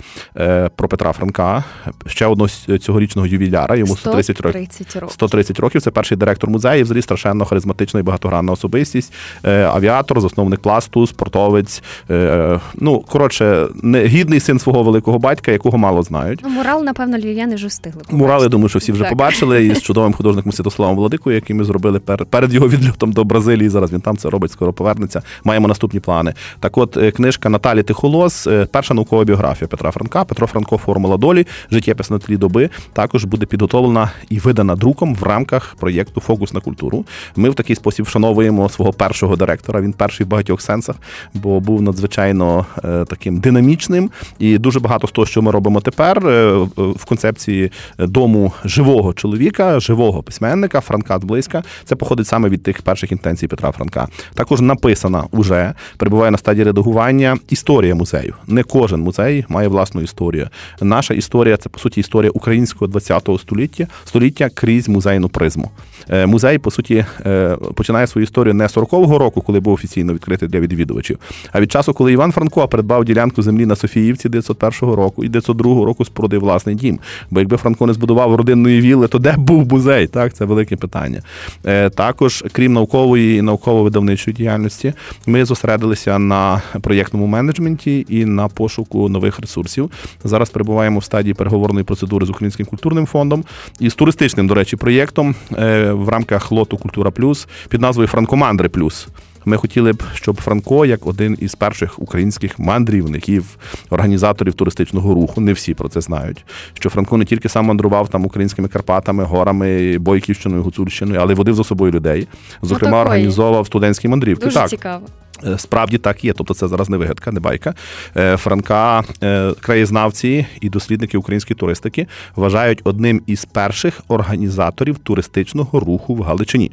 про 0.77 0.89
Петра 0.89 1.13
Франка, 1.13 1.65
ще 2.07 2.28
одного 2.29 2.49
цьогорічного 2.79 3.27
ювіляра, 3.27 3.77
йому 3.77 3.97
130 3.97 4.41
років. 4.41 4.69
130 5.11 5.61
років. 5.61 5.83
Це 5.83 5.91
перший 5.91 6.17
директор 6.17 6.51
музею, 6.51 6.85
взагалі 6.85 7.03
страшенно 7.03 7.45
харизматична 7.45 8.01
і 8.01 8.03
багатогранна 8.03 8.53
особистість. 8.53 9.13
Е, 9.45 9.65
авіатор, 9.65 10.21
засновник 10.21 10.61
пласту, 10.61 11.07
спортовець. 11.07 11.83
Е, 12.11 12.15
е, 12.15 12.61
ну, 12.75 13.01
коротше, 13.01 13.67
не 13.83 14.05
гідний 14.05 14.41
син 14.41 14.59
свого 14.59 14.83
великого 14.83 15.19
батька, 15.19 15.53
якого 15.53 15.79
мало 15.79 16.03
знають. 16.03 16.41
Ну, 16.43 16.49
мурал, 16.49 16.85
напевно, 16.85 17.19
львів'яни 17.19 17.55
вже 17.55 17.67
встигли. 17.67 18.03
Мурал, 18.11 18.43
я 18.43 18.49
думаю, 18.49 18.69
що 18.69 18.79
всі 18.79 18.93
вже 18.93 19.03
Так. 19.03 19.11
побачили 19.11 19.67
і 19.67 19.75
з 19.75 19.83
чудовим 19.89 20.13
художником 20.13 20.53
Святославом 20.53 20.97
Володикою, 20.97 21.37
який 21.37 21.57
ми 21.57 21.65
зробили 21.65 22.01
перед 22.31 22.55
його 22.55 22.69
відльотом 22.69 23.13
до 23.13 23.25
Бразилії. 23.25 23.69
Зараз 23.69 23.93
він 23.93 24.01
там 24.01 24.17
це 24.17 24.31
робить, 24.31 24.53
скоро 24.53 24.73
повернеться. 24.73 25.23
Маємо 25.45 25.69
наступні 25.69 26.01
плани. 26.01 26.35
Так, 26.61 26.79
от 26.79 26.97
е, 26.97 27.11
книжка 27.11 27.49
Наталі 27.49 27.83
Тихолос, 27.83 28.47
е, 28.47 28.67
перша 28.73 28.95
наукова 28.95 29.25
біографія 29.25 29.69
Петра 29.69 29.91
Франка, 29.91 30.25
Петро 30.25 30.47
Франко, 30.47 30.77
формула 30.77 31.17
долі, 31.17 31.47
життєпис 31.71 32.11
на 32.19 32.27
тлі 32.27 32.37
доби. 32.37 32.71
Також 32.93 33.25
буде 33.25 33.47
підготовлена 33.47 34.11
і 34.31 34.39
видана 34.39 34.77
друком 34.77 35.15
в 35.15 35.23
рамках 35.23 35.77
проєкту 35.81 36.21
Фокус 36.21 36.53
на 36.53 36.61
культуру. 36.61 37.05
Ми 37.37 37.51
в 37.51 37.55
такий 37.55 37.77
спосіб 37.77 38.07
вшановуємо 38.07 38.69
свого 38.69 38.93
першого 38.93 39.37
директора. 39.37 39.81
Він 39.81 39.93
перший 39.93 40.27
в 40.27 40.29
багатьох 40.29 40.63
сенсах, 40.63 40.97
бо 41.35 41.61
був 41.61 41.83
надзвичайно 41.83 42.67
е, 42.85 43.05
таким 43.05 43.41
динамічним. 43.41 44.11
І 44.39 44.59
дуже 44.59 44.81
багато 44.81 45.07
з 45.07 45.11
того, 45.11 45.27
що 45.27 45.43
ми 45.43 45.51
робимо 45.51 45.81
тепер 45.81 46.27
е, 46.27 46.31
е, 46.31 46.67
в 46.77 47.05
концепції 47.05 47.73
дому 47.99 48.53
живого 48.65 49.15
чоловіка, 49.15 49.81
живого 49.81 50.23
письменника 50.23 50.81
Франка 50.81 51.19
зблизька. 51.19 51.63
Це 51.85 51.97
походить 51.97 52.27
саме 52.27 52.49
від 52.49 52.63
тих 52.63 52.83
перших 52.83 53.13
інтенцій 53.13 53.47
Петра 53.47 53.73
Франка. 53.73 54.09
Також 54.35 54.61
написана 54.61 55.25
уже 55.31 55.75
перебуває 55.97 56.31
на 56.31 56.39
стадії 56.39 56.65
редагування 56.65 57.39
історія 57.49 57.95
музею. 57.95 58.35
Не 58.47 58.63
кожен 58.63 59.01
музей 59.01 59.45
має 59.49 59.69
власну 59.69 60.01
історію. 60.01 60.49
Наша 60.81 61.15
історія 61.15 61.57
це 61.57 61.69
по 61.69 61.79
суті 61.79 62.01
історія 62.09 62.31
українського 62.35 62.91
ХХ 62.93 63.41
століття, 63.41 63.87
століття 64.05 64.51
крізь 64.55 64.89
музейну 64.89 65.29
призму. 65.29 65.71
Е, 66.11 66.27
Музей, 66.27 66.59
по 66.59 66.71
суті, 66.71 67.05
е, 67.27 67.57
починає 67.75 68.07
свою 68.07 68.23
історію 68.23 68.55
не 68.55 68.67
40-го 68.67 69.19
року, 69.19 69.41
коли 69.41 69.61
був 69.61 69.75
офіційно 69.75 70.15
відкритий 70.15 70.49
для 70.49 70.61
відвідувачів, 70.61 71.19
а 71.53 71.61
від 71.61 71.73
часу, 71.73 71.93
коли 71.93 72.13
Іван 72.13 72.33
Франко 72.33 72.69
придбав 72.69 73.05
ділянку 73.05 73.43
землі 73.43 73.67
на 73.67 73.77
Софіївці 73.77 74.29
901 74.29 74.95
року 74.95 75.25
і 75.25 75.29
902 75.29 75.85
року 75.85 76.05
спорудив 76.05 76.41
власний 76.41 76.75
дім. 76.75 76.99
Бо 77.31 77.41
якби 77.41 77.57
Франко 77.57 77.87
не 77.87 77.93
збудував 77.93 78.35
родинної 78.35 78.81
вілли, 78.81 79.09
то 79.09 79.19
де 79.19 79.35
був 79.39 79.73
музей? 79.73 80.07
Так, 80.07 80.35
це 80.35 80.45
велике 80.45 80.77
питання. 80.77 81.23
Е, 81.67 81.91
Також, 81.91 82.45
крім 82.53 82.73
наукової 82.73 83.39
і 83.39 83.43
науково-видавничої 83.43 84.35
діяльності, 84.35 84.93
ми 85.27 85.45
зосередилися 85.45 86.19
на 86.19 86.63
проєктному 86.81 87.27
менеджменті 87.27 88.07
і 88.09 88.25
на 88.25 88.49
пошуку 88.49 89.09
нових 89.09 89.41
ресурсів. 89.41 89.91
Зараз 90.25 90.51
перебуваємо 90.51 90.99
в 90.99 91.05
стадії 91.05 91.35
переговорної 91.35 91.85
процедури 91.85 91.98
з 92.07 92.31
Українським 92.31 92.67
культурним 92.67 93.07
фондом 93.07 93.45
і 93.81 93.91
з 93.91 93.95
туристичним, 93.95 94.47
до 94.47 94.55
речі, 94.55 94.77
проєктом 94.77 95.35
е, 95.59 95.93
в 95.93 96.09
рамках 96.09 96.53
лоту 96.53 96.77
Культура 96.77 97.11
Плюс 97.11 97.49
під 97.69 97.81
назвою 97.81 98.09
Франкомандри 98.09 98.69
Плюс. 98.69 99.09
Ми 99.45 99.57
хотіли 99.57 99.93
б, 99.93 100.03
щоб 100.15 100.41
Франко, 100.41 100.87
як 100.87 101.07
один 101.07 101.37
із 101.41 101.55
перших 101.55 101.99
українських 101.99 102.59
мандрівників, 102.59 103.59
організаторів 103.91 104.55
туристичного 104.55 105.15
руху, 105.15 105.41
не 105.41 105.53
всі 105.53 105.75
про 105.75 105.89
це 105.89 106.01
знають. 106.01 106.45
Що 106.75 106.91
Франко 106.91 107.17
не 107.17 107.25
тільки 107.25 107.49
сам 107.49 107.67
мандрував 107.67 108.09
там 108.09 108.25
українськими 108.25 108.69
Карпатами, 108.69 109.25
горами, 109.25 109.99
Бойківщиною, 109.99 110.63
Гуцульщиною, 110.63 111.21
але 111.21 111.33
й 111.33 111.37
водив 111.37 111.55
за 111.55 111.65
собою 111.65 111.93
людей. 111.93 112.29
Зокрема, 112.63 112.99
такої. 112.99 113.05
організовував 113.05 113.67
студентські 113.67 114.09
мандрівки. 114.09 114.45
Дуже 114.45 114.57
так, 114.57 114.69
цікаво. 114.69 115.07
Е, 115.47 115.59
Справді 115.59 115.99
так 115.99 116.25
є, 116.25 116.33
тобто 116.33 116.55
це 116.55 116.69
зараз 116.69 116.89
не 116.91 116.97
вигадка, 116.97 117.33
не 117.33 117.41
байка. 117.41 117.75
Е, 118.17 118.37
Франка, 118.37 119.05
е, 119.23 119.53
краєзнавці 119.61 120.47
і 120.61 120.69
дослідники 120.69 121.19
української 121.19 121.57
туристики 121.57 122.07
вважають 122.37 122.81
одним 122.85 123.23
із 123.27 123.45
перших 123.45 124.01
організаторів 124.09 124.99
туристичного 124.99 125.81
руху 125.81 126.15
в 126.15 126.23
Галичині. 126.23 126.71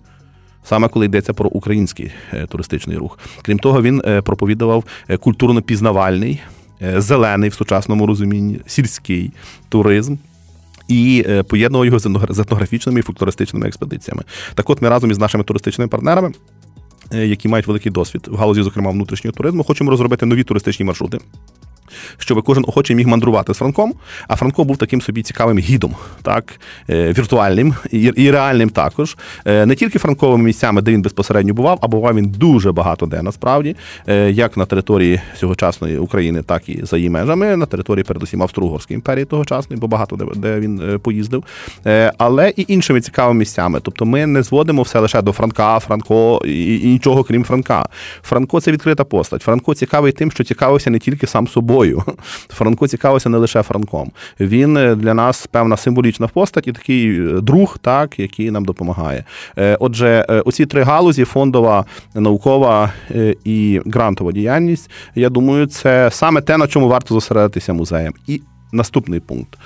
Саме 0.63 0.87
коли 0.87 1.05
йдеться 1.05 1.33
про 1.33 1.49
український 1.49 2.11
туристичний 2.49 2.97
рух. 2.97 3.19
Крім 3.41 3.59
того, 3.59 3.81
він 3.81 4.01
проповідував 4.23 4.83
культурно-пізнавальний, 5.09 6.39
зелений 6.97 7.49
в 7.49 7.53
сучасному 7.53 8.07
розумінні, 8.07 8.59
сільський 8.65 9.31
туризм. 9.69 10.15
І 10.87 11.25
поєднував 11.47 11.85
його 11.85 11.99
з 11.99 12.05
етногра- 12.05 12.41
етнографічними 12.41 12.99
і 12.99 13.03
фольклористичними 13.03 13.67
експедиціями. 13.67 14.23
Так 14.55 14.69
от 14.69 14.81
ми 14.81 14.89
разом 14.89 15.11
із 15.11 15.17
нашими 15.17 15.43
туристичними 15.43 15.87
партнерами 15.87 16.31
які 17.11 17.47
мають 17.47 17.67
великий 17.67 17.91
досвід 17.91 18.27
в 18.31 18.35
галузі, 18.35 18.63
зокрема 18.63 18.91
внутрішнього 18.91 19.33
туризму, 19.37 19.63
хочемо 19.63 19.91
розробити 19.91 20.25
нові 20.25 20.43
туристичні 20.43 20.85
маршрути. 20.85 21.17
Щоб 22.17 22.43
кожен 22.43 22.65
охочий 22.67 22.95
міг 22.95 23.07
мандрувати 23.07 23.53
з 23.53 23.57
Франком, 23.57 23.93
а 24.27 24.35
Франко 24.35 24.63
був 24.63 24.77
таким 24.77 25.01
собі 25.01 25.23
цікавим 25.23 25.59
гідом, 25.59 25.95
так 26.21 26.59
е, 26.89 27.13
віртуальним 27.13 27.75
і, 27.91 28.31
реальним 28.31 28.69
також. 28.69 29.17
Е, 29.45 29.65
Не 29.65 29.75
тільки 29.75 29.99
франковими 29.99 30.43
місцями, 30.43 30.81
де 30.81 30.91
він 30.91 31.01
безпосередньо 31.01 31.53
бував, 31.53 31.79
а 31.81 31.87
бував 31.87 32.15
він 32.15 32.25
дуже 32.25 32.71
багато 32.71 33.05
де 33.05 33.21
насправді, 33.21 33.75
е, 34.07 34.31
як 34.31 34.57
на 34.57 34.65
території 34.65 35.21
сьогочасної 35.35 35.97
України, 35.97 36.43
так 36.43 36.69
і 36.69 36.85
за 36.85 36.97
її 36.97 37.09
межами, 37.09 37.57
на 37.57 37.65
території, 37.65 38.03
передусім 38.03 38.41
Австро-Угорської 38.41 38.95
імперії 38.95 39.25
тогочасної, 39.25 39.79
бо 39.79 39.87
багато 39.87 40.15
де, 40.35 40.59
він 40.59 40.99
поїздив, 41.03 41.43
але 42.17 42.49
і 42.49 42.65
іншими 42.67 43.01
цікавими 43.01 43.39
місцями. 43.39 43.79
Тобто 43.83 44.05
ми 44.05 44.25
не 44.25 44.43
зводимо 44.43 44.81
все 44.81 44.99
лише 44.99 45.21
до 45.21 45.31
Франка, 45.31 45.79
Франко 45.79 46.41
і 46.45 46.81
нічого 46.83 47.23
крім 47.23 47.43
Франка. 47.43 47.89
Франко 48.21 48.61
це 48.61 48.71
відкрита 48.71 49.03
постать. 49.03 49.41
Франко 49.41 49.75
цікавий 49.75 50.11
тим, 50.11 50.31
що 50.31 50.43
цікавився 50.43 50.89
не 50.89 50.99
тільки 50.99 51.27
сам 51.27 51.47
собою. 51.47 51.84
Франко 52.49 52.87
цікавився 52.87 53.29
не 53.29 53.37
лише 53.37 53.63
Франком. 53.63 54.11
Він 54.39 54.77
е, 54.77 54.95
для 54.95 55.13
нас 55.13 55.47
певна 55.47 55.77
символічна 55.77 56.27
постать 56.27 56.67
і 56.67 56.71
такий 56.71 57.19
е, 57.19 57.41
друг, 57.41 57.77
так, 57.81 58.19
який 58.19 58.51
нам 58.51 58.65
допомагає. 58.65 59.23
Е, 59.57 59.77
Отже, 59.79 60.25
оці 60.45 60.65
три 60.65 60.83
галузі 60.83 61.25
фондова, 61.25 61.85
наукова 62.13 62.93
і 63.43 63.81
грантова 63.85 64.31
діяльність. 64.31 64.89
Я 65.15 65.29
думаю, 65.29 65.65
це 65.67 66.09
саме 66.11 66.41
те, 66.41 66.57
на 66.57 66.67
чому 66.67 66.87
варто 66.87 67.13
зосередитися 67.13 67.73
музеям. 67.73 68.13
І 68.27 68.41
наступний 68.71 69.19
пункт 69.19 69.57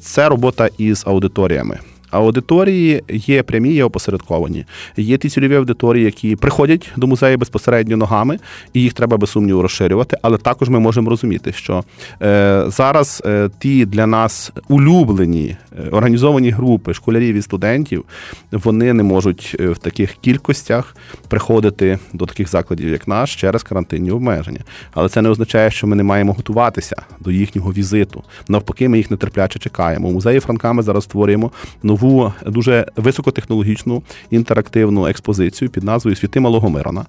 це 0.00 0.28
робота 0.28 0.68
із 0.78 1.04
аудиторіями. 1.06 1.78
Аудиторії 2.14 3.02
є 3.08 3.42
прямі, 3.42 3.72
є 3.72 3.84
опосередковані. 3.84 4.64
Є 4.96 5.16
ті 5.18 5.28
цільові 5.28 5.56
аудиторії, 5.56 6.04
які 6.04 6.36
приходять 6.36 6.90
до 6.96 7.06
музею 7.06 7.38
безпосередньо 7.38 7.96
ногами, 7.96 8.38
і 8.72 8.82
їх 8.82 8.92
треба 8.92 9.16
без 9.16 9.30
сумніву 9.30 9.62
розширювати. 9.62 10.16
Але 10.22 10.38
також 10.38 10.68
ми 10.68 10.80
можемо 10.80 11.10
розуміти, 11.10 11.52
що 11.52 11.84
е, 12.22 12.64
зараз 12.66 13.22
е, 13.26 13.50
ті 13.58 13.86
для 13.86 14.06
нас 14.06 14.52
улюблені 14.68 15.56
е, 15.78 15.88
організовані 15.90 16.50
групи 16.50 16.94
школярів 16.94 17.34
і 17.34 17.42
студентів 17.42 18.04
вони 18.52 18.92
не 18.92 19.02
можуть 19.02 19.56
в 19.58 19.78
таких 19.78 20.14
кількостях 20.20 20.96
приходити 21.28 21.98
до 22.12 22.26
таких 22.26 22.48
закладів, 22.48 22.88
як 22.88 23.08
наш, 23.08 23.36
через 23.36 23.62
карантинні 23.62 24.10
обмеження. 24.10 24.60
Але 24.92 25.08
це 25.08 25.22
не 25.22 25.28
означає, 25.28 25.70
що 25.70 25.86
ми 25.86 25.96
не 25.96 26.02
маємо 26.02 26.32
готуватися 26.32 26.96
до 27.20 27.30
їхнього 27.30 27.72
візиту. 27.72 28.22
Навпаки, 28.48 28.88
ми 28.88 28.96
їх 28.96 29.10
нетерпляче 29.10 29.58
чекаємо. 29.58 30.08
У 30.08 30.12
музеї 30.12 30.40
Франка 30.40 30.72
ми 30.72 30.82
зараз 30.82 31.04
створюємо 31.04 31.50
нову 31.82 32.03
дуже 32.46 32.86
високотехнологічну 32.96 34.02
інтерактивну 34.30 35.06
експозицію 35.06 35.70
під 35.70 35.84
назвою 35.84 36.16
Світи 36.16 36.40
Малого 36.40 36.70
Мирона. 36.70 37.04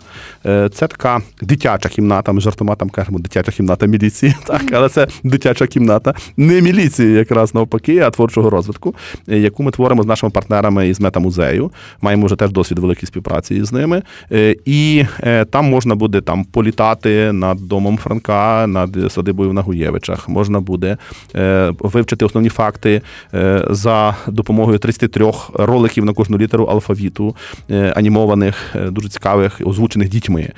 Е, 0.45 0.69
це 0.69 0.87
така 0.87 1.21
дитяча 1.41 1.89
кімната. 1.89 2.31
Ми 2.31 2.41
жартома 2.41 2.75
там 2.75 2.89
кажемо, 2.89 3.19
дитяча 3.19 3.51
кімната 3.51 3.85
міліції. 3.85 4.35
Так, 4.45 4.61
але 4.73 4.89
це 4.89 5.07
дитяча 5.23 5.67
кімната 5.67 6.13
не 6.37 6.61
міліції, 6.61 7.13
якраз 7.13 7.55
навпаки, 7.55 7.99
а 7.99 8.09
творчого 8.09 8.49
розвитку, 8.49 8.95
е, 9.29 9.39
яку 9.39 9.63
ми 9.63 9.71
творимо 9.71 10.03
з 10.03 10.05
нашими 10.05 10.29
партнерами 10.29 10.89
із 10.89 10.99
метамузею. 10.99 11.71
Маємо 12.01 12.25
вже 12.25 12.35
теж 12.35 12.51
досвід 12.51 12.79
великої 12.79 13.07
співпраці 13.07 13.63
з 13.63 13.71
ними. 13.71 14.01
Е, 14.31 14.55
і 14.65 15.05
там 15.49 15.65
можна 15.65 15.95
буде 15.95 16.21
там 16.21 16.43
політати 16.43 17.31
над 17.31 17.67
домом 17.67 17.97
Франка, 17.97 18.67
над 18.67 18.97
садибою 19.09 19.49
в 19.49 19.53
Нагуєвичах. 19.53 20.29
Можна 20.29 20.59
буде 20.59 20.97
вивчити 21.79 22.25
основні 22.25 22.49
факти 22.49 23.01
за 23.69 24.15
допомогою 24.27 24.74
33 24.77 25.31
роликів 25.53 26.05
на 26.05 26.13
кожну 26.13 26.37
літеру 26.37 26.65
алфавіту, 26.65 27.35
анімованих, 27.95 28.75
дуже 28.91 29.09
цікавих, 29.09 29.61
озвучених 29.65 30.09
дітьми. 30.09 30.49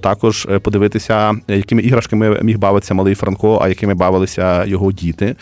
Також 0.00 0.48
подивитися, 0.62 1.34
якими 1.48 1.82
іграшками 1.82 2.40
міг 2.42 2.58
бавитися 2.58 2.94
малий 2.94 3.14
Франко, 3.14 3.58
а 3.62 3.68
якими 3.68 3.94
бавилися 3.94 4.64
його 4.64 4.92
діти. 4.92 5.36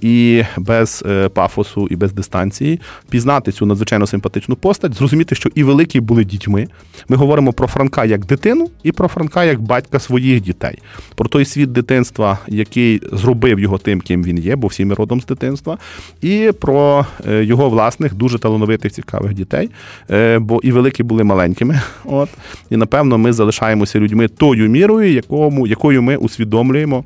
І 0.00 0.42
без 0.56 1.04
пафосу, 1.34 1.88
і 1.90 1.96
без 1.96 2.12
дистанції 2.12 2.80
пізнати 3.10 3.52
цю 3.52 3.66
надзвичайно 3.66 4.06
симпатичну 4.06 4.56
постать, 4.56 4.94
зрозуміти, 4.94 5.34
що 5.34 5.50
і 5.54 5.62
великі 5.62 6.00
були 6.00 6.24
дітьми. 6.24 6.66
Ми 7.08 7.16
говоримо 7.16 7.52
про 7.52 7.66
Франка 7.66 8.04
як 8.04 8.26
дитину, 8.26 8.70
і 8.82 8.92
про 8.92 9.08
Франка 9.08 9.44
як 9.44 9.60
батька 9.60 9.98
своїх 9.98 10.40
дітей, 10.40 10.78
про 11.14 11.28
той 11.28 11.44
світ 11.44 11.72
дитинства, 11.72 12.38
який 12.48 13.00
зробив 13.12 13.60
його 13.60 13.78
тим, 13.78 14.00
ким 14.00 14.22
він 14.22 14.38
є, 14.38 14.56
бо 14.56 14.66
всі 14.66 14.84
ми 14.84 14.94
родом 14.94 15.20
з 15.20 15.26
дитинства, 15.26 15.78
і 16.22 16.50
про 16.60 17.06
е, 17.28 17.43
його 17.44 17.68
власних 17.68 18.14
дуже 18.14 18.38
талановитих 18.38 18.92
цікавих 18.92 19.34
дітей. 19.34 19.70
Е, 20.10 20.38
бо 20.38 20.60
і 20.62 20.72
великі 20.72 21.02
були 21.02 21.24
маленькими. 21.24 21.80
От 22.04 22.28
і 22.70 22.76
напевно 22.76 23.18
ми 23.18 23.32
залишаємося 23.32 24.00
людьми 24.00 24.28
тою 24.28 24.68
мірою, 24.68 25.12
якому 25.12 25.66
якою 25.66 26.02
ми 26.02 26.16
усвідомлюємо. 26.16 27.04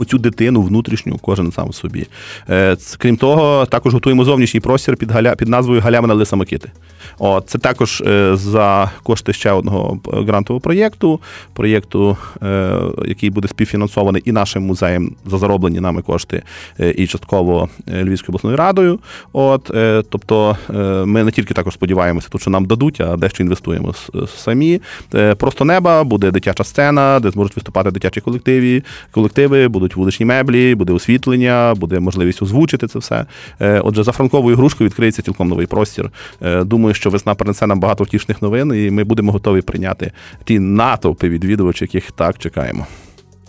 Оцю 0.00 0.18
дитину 0.18 0.62
внутрішню, 0.62 1.18
кожен 1.22 1.52
сам 1.52 1.72
собі. 1.72 2.06
Е, 2.50 2.76
крім 2.98 3.16
того, 3.16 3.66
також 3.66 3.94
готуємо 3.94 4.24
зовнішній 4.24 4.60
простір 4.60 4.96
під 4.96 5.10
галя 5.10 5.34
під 5.34 5.48
назвою 5.48 5.80
Галямина 5.80 6.14
Лиса 6.14 6.36
Макити. 6.36 6.70
О, 7.18 7.40
це 7.40 7.58
також 7.58 8.00
е, 8.00 8.36
за 8.36 8.90
кошти 9.02 9.32
ще 9.32 9.52
одного 9.52 10.00
грантового 10.12 10.60
проєкту, 10.60 11.20
проєкту, 11.52 12.16
е, 12.42 12.72
який 13.06 13.30
буде 13.30 13.48
співфінансований 13.48 14.22
і 14.24 14.32
нашим 14.32 14.62
музеєм 14.62 15.14
за 15.26 15.38
зароблені 15.38 15.80
нами 15.80 16.02
кошти, 16.02 16.42
е, 16.80 16.90
і 16.90 17.06
частково 17.06 17.68
Львівською 17.88 18.28
обласною 18.28 18.56
радою. 18.56 18.98
От, 19.32 19.70
Тобто 20.10 20.56
ми 21.04 21.24
не 21.24 21.30
тільки 21.30 21.54
також 21.54 21.74
сподіваємося, 21.74 22.28
тут 22.30 22.40
що 22.40 22.50
нам 22.50 22.64
дадуть, 22.64 23.00
а 23.00 23.16
дещо 23.16 23.42
інвестуємо 23.42 23.94
самі. 24.36 24.80
Просто 25.36 25.64
неба 25.64 26.04
буде 26.04 26.30
дитяча 26.30 26.64
сцена, 26.64 27.20
де 27.20 27.30
зможуть 27.30 27.56
виступати 27.56 27.90
дитячі 27.90 28.20
колективи, 28.20 28.82
колективи, 29.10 29.68
будуть 29.68 29.96
вуличні 29.96 30.26
меблі, 30.26 30.74
буде 30.74 30.92
освітлення, 30.92 31.74
буде 31.76 32.00
можливість 32.00 32.42
озвучити 32.42 32.86
це 32.86 32.98
все. 32.98 33.26
Отже, 33.60 34.02
за 34.02 34.12
франковою 34.12 34.56
грушкою 34.56 34.88
відкриється 34.88 35.22
цілком 35.22 35.48
новий 35.48 35.66
простір. 35.66 36.10
Думаю, 36.62 36.94
що 36.98 37.10
весна 37.10 37.34
принесе 37.34 37.66
нам 37.66 37.80
багато 37.80 38.04
втішних 38.04 38.42
новин, 38.42 38.72
і 38.74 38.90
ми 38.90 39.04
будемо 39.04 39.32
готові 39.32 39.62
прийняти 39.62 40.12
ті 40.44 40.58
натовпи 40.58 41.28
відвідувачів, 41.28 41.88
яких 41.88 42.12
так 42.12 42.38
чекаємо. 42.38 42.86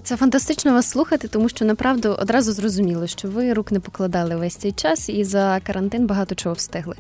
Це 0.04 0.18
фантастично 0.18 0.74
вас 0.74 0.90
слухати, 0.90 1.28
тому 1.28 1.50
що 1.50 1.66
направду 1.66 2.10
одразу 2.20 2.52
зрозуміло, 2.52 3.08
що 3.08 3.28
ви 3.28 3.54
рук 3.54 3.72
не 3.72 3.80
покладали 3.80 4.36
весь 4.36 4.56
цей 4.56 4.72
час 4.72 5.10
і 5.10 5.24
за 5.24 5.60
карантин 5.64 6.08
багато 6.08 6.36
чого 6.36 6.56
встигли. 6.56 6.96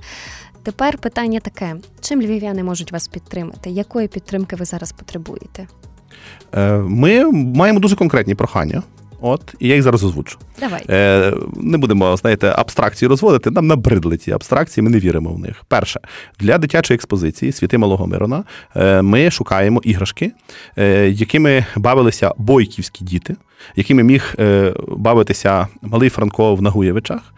Тепер 0.63 0.97
питання 0.97 1.39
таке: 1.39 1.75
чим 2.01 2.21
львів'яни 2.21 2.63
можуть 2.63 2.91
вас 2.91 3.07
підтримати? 3.07 3.69
Якої 3.69 4.07
підтримки 4.07 4.55
ви 4.55 4.65
зараз 4.65 4.91
потребуєте? 4.91 5.67
Е, 6.53 6.71
ми 6.77 7.31
маємо 7.31 7.79
дуже 7.79 7.95
конкретні 7.95 8.35
прохання. 8.35 8.83
От, 9.21 9.55
і 9.59 9.67
я 9.67 9.75
їх 9.75 9.83
зараз 9.83 10.03
озвучу. 10.03 10.37
Давай. 10.59 10.85
Е, 10.89 11.33
Не 11.55 11.77
будемо, 11.77 12.17
знаєте, 12.17 12.53
абстракції 12.57 13.09
розводити. 13.09 13.51
Нам 13.51 13.67
набридли 13.67 14.17
ці 14.17 14.31
абстракції, 14.31 14.83
ми 14.83 14.89
не 14.89 14.99
віримо 14.99 15.33
в 15.33 15.39
них. 15.39 15.63
Перше, 15.67 15.99
для 16.39 16.57
дитячої 16.57 16.95
експозиції 16.95 17.51
Світи 17.51 17.77
Малого 17.77 18.07
Мирона 18.07 18.43
е, 18.75 19.01
ми 19.01 19.31
шукаємо 19.31 19.81
іграшки, 19.83 20.31
е, 20.77 21.09
якими 21.09 21.65
бавилися 21.75 22.31
бойківські 22.37 23.05
діти, 23.05 23.35
якими 23.75 24.03
міг 24.03 24.35
е, 24.39 24.73
бавитися 24.87 25.67
малий 25.81 26.09
Франко 26.09 26.55
в 26.55 26.61
Нагуєвичах, 26.61 27.33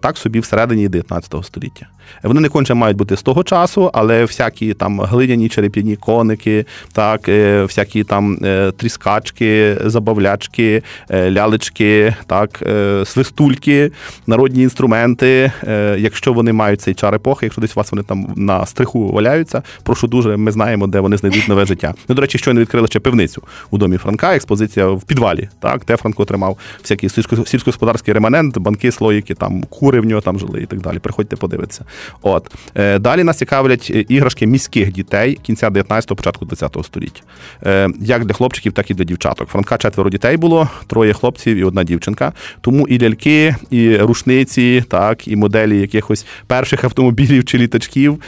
так 0.00 0.16
собі 0.16 0.40
всередині 0.40 0.88
19 0.88 1.44
століття. 1.44 1.86
Вони 2.22 2.40
не 2.40 2.48
конче 2.48 2.74
мають 2.74 2.96
бути 2.96 3.16
з 3.16 3.22
того 3.22 3.44
часу, 3.44 3.90
але 3.94 4.24
всякі 4.24 4.74
там 4.74 5.00
глиняні 5.00 5.48
череп'яні 5.48 5.96
коники, 5.96 6.66
так, 6.92 7.28
е, 7.28 7.62
всякі 7.62 8.04
там 8.04 8.38
е, 8.44 8.72
тріскачки, 8.72 9.76
забавлячки, 9.84 10.82
е, 11.10 11.11
лялечки, 11.12 12.14
так, 12.26 12.62
свистульки, 13.04 13.92
народні 14.26 14.62
інструменти. 14.62 15.52
Якщо 15.98 16.32
вони 16.32 16.52
мають 16.52 16.80
цей 16.80 16.94
чар 16.94 17.14
епохи, 17.14 17.46
якщо 17.46 17.60
десь 17.60 17.76
у 17.76 17.80
вас 17.80 17.92
вони 17.92 18.02
там 18.02 18.32
на 18.36 18.66
стриху 18.66 19.12
валяються, 19.12 19.62
прошу 19.82 20.08
дуже, 20.08 20.36
ми 20.36 20.52
знаємо, 20.52 20.86
де 20.86 21.00
вони 21.00 21.16
знайдуть 21.16 21.48
нове 21.48 21.66
життя. 21.66 21.94
Ну, 22.08 22.14
до 22.14 22.22
речі, 22.22 22.38
щойно 22.38 22.60
відкрили 22.60 22.86
ще 22.86 23.00
пивницю 23.00 23.42
у 23.70 23.78
домі 23.78 23.96
Франка, 23.96 24.34
експозиція 24.36 24.86
в 24.86 25.02
підвалі, 25.02 25.48
так, 25.60 25.82
де 25.86 25.96
Франко 25.96 26.24
тримав 26.24 26.58
всякий 26.82 27.08
сільськогосподарський 27.46 28.14
реманент, 28.14 28.58
банки, 28.58 28.92
слоїки, 28.92 29.34
там 29.34 29.62
кури 29.62 30.00
в 30.00 30.04
нього 30.04 30.20
там 30.20 30.38
жили 30.38 30.62
і 30.62 30.66
так 30.66 30.80
далі. 30.80 30.98
Приходьте 30.98 31.36
подивитися. 31.36 31.84
От 32.22 32.54
е, 32.74 32.98
Далі 32.98 33.24
нас 33.24 33.38
цікавлять 33.38 33.92
е, 33.94 34.04
іграшки 34.08 34.46
міських 34.46 34.92
дітей 34.92 35.38
кінця 35.42 35.68
19-го, 35.68 36.16
початку 36.16 36.44
20-го 36.44 36.84
століття. 36.84 37.22
Е, 37.66 37.88
як 38.00 38.24
для 38.24 38.34
хлопчиків, 38.34 38.72
так 38.72 38.90
і 38.90 38.94
для 38.94 39.04
дівчаток. 39.04 39.48
Франка 39.48 39.78
четверо 39.78 40.10
дітей 40.10 40.36
було, 40.36 40.68
троє 40.86 41.01
хлопців 41.12 41.56
і 41.56 41.64
одна 41.64 41.84
дівчинка. 41.84 42.32
Тому 42.60 42.88
і 42.88 42.98
ляльки, 42.98 43.56
і 43.70 43.96
рушниці, 43.96 44.84
так, 44.88 45.28
і 45.28 45.36
моделі 45.36 45.80
якихось 45.80 46.26
перших 46.46 46.84
автомобілів 46.92 47.44
чи 47.44 47.58
літачків 47.58 48.22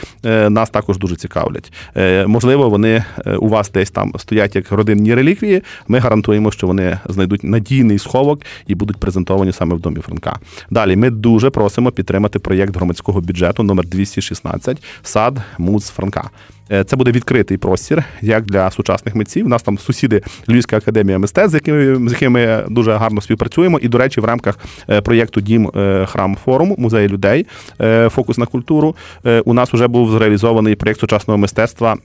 нас 0.49 0.69
також 0.69 0.97
дуже 0.97 1.15
цікавлять. 1.15 1.73
Можливо, 2.27 2.69
вони 2.69 3.03
у 3.39 3.49
вас 3.49 3.71
десь 3.71 3.91
там 3.91 4.13
стоять 4.17 4.55
як 4.55 4.71
родинні 4.71 5.15
реліквії. 5.15 5.61
Ми 5.87 5.99
гарантуємо, 5.99 6.51
що 6.51 6.67
вони 6.67 6.99
знайдуть 7.09 7.43
надійний 7.43 7.99
сховок 7.99 8.41
і 8.67 8.75
будуть 8.75 8.97
презентовані 8.97 9.51
саме 9.51 9.75
в 9.75 9.79
домі 9.79 9.99
Франка. 9.99 10.39
Далі 10.69 10.95
ми 10.95 11.09
дуже 11.09 11.49
просимо 11.49 11.91
підтримати 11.91 12.39
проєкт 12.39 12.75
громадського 12.75 13.21
бюджету 13.21 13.63
номер 13.63 13.87
216 13.87 14.83
сад 15.03 15.41
Муз 15.57 15.89
Франка. 15.89 16.29
Е, 16.71 16.83
це 16.83 16.95
буде 16.95 17.11
відкритий 17.11 17.57
простір 17.57 18.03
як 18.21 18.45
для 18.45 18.71
сучасних 18.71 19.15
митців. 19.15 19.45
У 19.45 19.49
нас 19.49 19.63
там 19.63 19.77
сусіди 19.77 20.21
Львівська 20.49 20.77
академія 20.77 21.19
мистецтв, 21.19 21.51
з 21.51 21.53
якими 21.53 22.09
з 22.09 22.11
якими 22.11 22.39
ми 22.39 22.63
дуже 22.69 22.93
гарно 22.93 23.21
співпрацюємо. 23.21 23.79
І, 23.79 23.87
до 23.87 23.97
речі, 23.97 24.21
в 24.21 24.25
рамках 24.25 24.59
е, 24.89 25.01
проєкту 25.01 25.41
Дім 25.41 25.71
е, 25.75 26.05
храм 26.05 26.37
форум 26.45 26.75
музеї 26.77 27.07
людей, 27.07 27.45
фокус 28.09 28.37
на 28.37 28.45
культуру. 28.45 28.95
У 29.45 29.53
нас 29.53 29.73
вже 29.73 29.87
був 29.87 30.11
зреалізований 30.11 30.75
проєкт 30.75 30.99
сучасного 30.99 31.37
мистецтва 31.37 31.95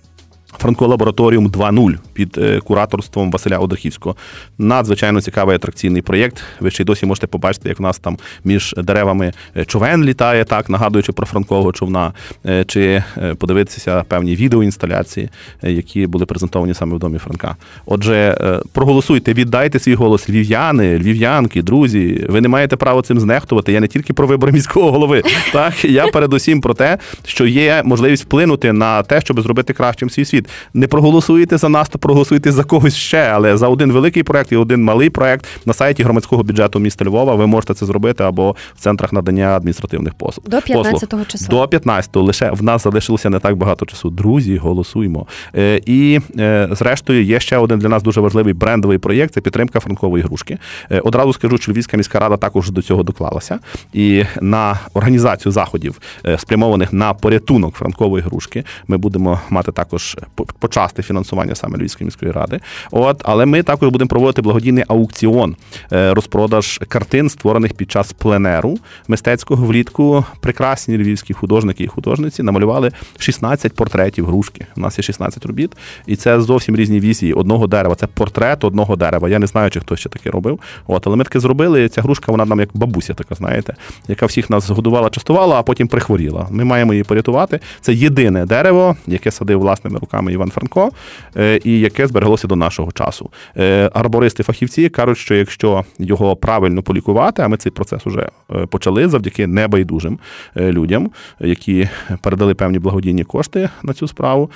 Франко 0.59 0.87
Лабораторіум 0.87 1.49
2.0 1.49 1.97
під 2.13 2.39
е, 2.39 2.61
кураторством 2.61 3.31
Василя 3.31 3.59
Одрахівського. 3.59 4.17
Надзвичайно 4.59 5.21
цікавий 5.21 5.57
атракційний 5.57 6.03
проєкт. 6.03 6.43
Ви 6.61 6.71
ще 6.71 6.83
й 6.83 6.87
досі 6.87 7.07
можете 7.07 7.27
побачити, 7.27 7.69
як 7.69 7.81
у 7.81 7.83
нас 7.83 7.99
там 7.99 8.19
між 8.45 8.75
деревами 8.79 9.33
е, 9.57 9.65
човен 9.65 10.05
літає, 10.05 10.45
так 10.45 10.71
нагадуючи 10.71 11.13
про 11.13 11.27
франкового 11.27 11.73
човна, 11.73 12.13
е, 12.47 12.65
чи 12.65 13.03
подивитися 13.39 14.05
певні 14.09 14.37
відеоінсталяції, 14.37 15.29
які 15.63 16.07
були 16.07 16.27
презентовані 16.27 16.75
саме 16.75 16.97
в 16.97 16.99
домі 16.99 17.19
Франка. 17.19 17.57
Отже, 17.87 18.37
проголосуйте, 18.73 19.35
віддайте 19.35 19.79
свій 19.79 19.95
голос 19.95 20.29
львів'яни, 20.29 20.99
львів'янки, 20.99 21.63
друзі. 21.63 22.27
Ви 22.29 22.41
не 22.41 22.49
маєте 22.49 22.77
права 22.77 23.03
цим 23.03 23.21
знехтувати. 23.21 23.73
Я 23.73 23.81
не 23.81 23.89
тільки 23.89 24.13
про 24.13 24.27
вибори 24.27 24.53
міського 24.53 24.91
голови. 24.91 25.23
Так 25.53 25.85
я 25.85 26.07
передусім 26.07 26.61
про 26.61 26.75
те, 26.75 26.99
що 27.25 27.47
є 27.47 27.83
можливість 27.85 28.25
вплинути 28.25 28.73
на 28.73 29.03
те, 29.03 29.21
щоб 29.21 29.41
зробити 29.41 29.73
кращим 29.73 30.11
свій 30.11 30.25
світ. 30.25 30.40
Скажіть, 30.41 30.75
не 30.75 30.87
проголосуєте 30.87 31.59
за 31.59 31.69
нас, 31.69 31.89
то 31.89 31.99
проголосуєте 31.99 32.53
за 32.53 32.65
когось 32.65 32.95
ще, 32.95 33.31
але 33.35 33.57
за 33.57 33.69
один 33.69 33.93
великий 33.93 34.23
проект 34.23 34.53
і 34.53 34.57
один 34.57 34.85
малий 34.85 35.11
проект 35.11 35.47
на 35.67 35.73
сайті 35.73 36.03
громадського 36.03 36.43
бюджету 36.43 36.79
міста 36.79 37.05
Львова 37.05 37.35
ви 37.35 37.47
можете 37.47 37.75
це 37.75 37.87
зробити 37.87 38.25
або 38.25 38.57
в 38.77 38.81
центрах 38.81 39.13
надання 39.13 39.57
адміністративних 39.57 40.15
послуг. 40.15 40.47
До 40.49 40.57
15-го 40.57 41.25
числа. 41.25 41.49
До 41.49 41.65
15-го. 41.65 42.25
Лише 42.25 42.51
в 42.51 42.63
нас 42.63 42.83
залишилося 42.83 43.31
не 43.31 43.39
так 43.39 43.57
багато 43.57 43.87
часу. 43.87 44.11
Друзі, 44.11 44.57
голосуємо. 44.57 45.27
Е, 45.57 45.81
І 45.87 46.21
е, 46.39 46.69
зрештою 46.73 47.25
є 47.25 47.41
ще 47.41 47.59
один 47.59 47.79
для 47.79 47.89
нас 47.89 48.03
дуже 48.03 48.21
важливий 48.21 48.55
брендовий 48.55 48.99
проєкт 48.99 49.35
це 49.35 49.41
підтримка 49.41 49.81
франкової 49.81 50.25
грушки. 50.25 50.59
Е, 50.91 51.01
Одразу 51.01 51.33
скажу, 51.33 51.59
що 51.59 51.73
Львівська 51.73 51.97
міська 51.97 52.19
рада 52.19 52.37
також 52.37 52.71
до 52.71 52.83
цього 52.83 53.03
доклалася. 53.03 53.59
І 53.93 54.25
на 54.41 54.79
організацію 54.95 55.53
заходів, 55.53 56.01
спрямованих 56.39 56.93
на 56.93 57.15
порятунок 57.15 57.75
франкової 57.75 58.25
грушки, 58.25 58.65
ми 58.89 58.97
будемо 58.97 59.41
мати 59.51 59.73
також 59.73 60.17
почасти 60.59 61.03
фінансування 61.03 61.55
саме 61.55 61.79
Львівської 61.79 62.07
міської 62.07 62.33
ради. 62.33 62.61
От, 62.91 63.23
але 63.25 63.47
ми 63.47 63.63
також 63.63 63.89
будемо 63.89 64.09
проводити 64.09 64.43
благодійний 64.43 64.85
аукціон, 64.89 65.57
е, 65.93 66.15
розпродаж 66.15 66.81
картин, 66.89 67.31
створених 67.31 67.73
під 67.73 67.91
час 67.91 68.13
пленеру 68.13 68.79
мистецького 69.09 69.67
влітку. 69.67 70.25
Прекрасні 70.41 70.99
львівські 70.99 71.35
художники 71.35 71.85
і 71.85 71.87
художниці 71.87 72.43
намалювали 72.43 72.93
16 73.19 73.75
портретів 73.75 74.27
грушки. 74.27 74.67
У 74.77 74.81
нас 74.81 74.99
є 74.99 75.03
16 75.03 75.47
робіт, 75.47 75.73
і 76.07 76.17
це 76.17 76.41
зовсім 76.41 76.77
різні 76.77 77.01
візії 77.01 77.33
одного 77.33 77.67
дерева. 77.67 77.95
Це 77.95 78.07
портрет 78.07 78.65
одного 78.65 78.97
дерева. 78.97 79.29
Я 79.29 79.39
не 79.39 79.47
знаю, 79.47 79.71
чи 79.71 79.81
хтось 79.81 80.01
ще 80.01 80.09
таке 80.09 80.31
робив. 80.31 80.61
От, 80.87 81.07
але 81.07 81.17
ми 81.17 81.25
таке 81.25 81.41
зробили. 81.41 81.89
Ця 81.89 82.03
грушка, 82.03 82.33
вона 82.33 82.45
нам 82.45 82.61
як 82.61 82.69
бабуся, 82.75 83.15
така, 83.15 83.35
знаєте, 83.35 83.75
яка 84.09 84.27
всіх 84.27 84.51
нас 84.51 84.71
годувала, 84.71 85.11
частувала, 85.11 85.57
а 85.59 85.63
потім 85.63 85.89
прихворіла. 85.89 86.47
Ми 86.51 86.65
маємо 86.65 86.93
її 86.93 87.05
порятувати. 87.05 87.61
Це 87.81 87.95
єдине 87.95 88.47
дерево, 88.47 88.97
яке 89.07 89.31
садив 89.31 89.61
власними 89.61 89.99
руками 89.99 90.20
Іван 90.29 90.51
Франко, 90.51 90.91
е, 91.37 91.61
і 91.65 91.81
яке 91.81 92.07
збереглося 92.07 92.49
до 92.49 92.57
нашого 92.57 92.93
часу. 92.93 93.31
Е, 93.57 93.91
Арбористи, 93.95 94.43
фахівці 94.43 94.89
кажуть, 94.89 95.19
що 95.19 95.35
якщо 95.35 95.85
його 95.99 96.37
правильно 96.37 96.83
полікувати, 96.83 97.43
а 97.43 97.49
ми 97.49 97.57
цей 97.57 97.73
процес 97.73 98.07
уже 98.07 98.29
е, 98.55 98.67
почали 98.67 99.09
завдяки 99.09 99.47
небайдужим 99.47 100.19
людям, 100.57 101.11
які 101.41 101.89
передали 102.23 102.55
певні 102.55 102.79
благодійні 102.79 103.25
кошти 103.25 103.69
на 103.83 103.93
цю 103.93 104.09
справу, 104.09 104.51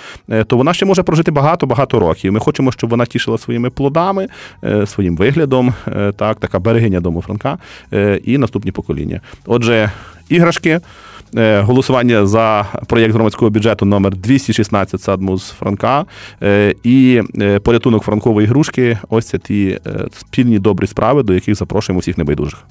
то 0.47 0.57
вона 0.57 0.75
ще 0.75 0.87
може 0.87 1.03
прожити 1.03 1.31
багато-багато 1.31 2.01
років. 2.01 2.33
Ми 2.33 2.41
хочемо, 2.41 2.73
щоб 2.73 2.91
вона 2.91 3.07
тішила 3.07 3.39
своїми 3.39 3.71
плодами, 3.71 4.29
своїм 4.87 5.17
виглядом, 5.17 5.75
так, 6.17 6.41
така 6.41 6.59
берегиня 6.59 7.01
дому 7.01 7.23
Франка 7.23 7.59
і 8.25 8.39
наступні 8.39 8.73
покоління. 8.73 9.21
Отже, 9.47 9.91
іграшки. 10.29 10.81
Е, 11.37 11.61
Голосування 11.61 12.27
за 12.27 12.67
проєкт 12.87 13.15
громадського 13.15 13.51
бюджету 13.51 13.87
номер 13.87 14.17
216 14.17 15.01
Садмус 15.01 15.51
Франка 15.51 16.05
е, 16.43 16.75
і 16.83 17.23
е, 17.41 17.59
порятунок 17.59 18.03
франкової 18.03 18.47
ігрушки. 18.47 18.99
Ось 19.09 19.27
це 19.27 19.39
ті 19.39 19.79
спільні 20.21 20.59
добрі 20.59 20.87
справи, 20.87 21.23
до 21.23 21.35
яких 21.35 21.55
запрошуємо 21.55 22.01
всіх 22.01 22.19
небайдужих. 22.19 22.65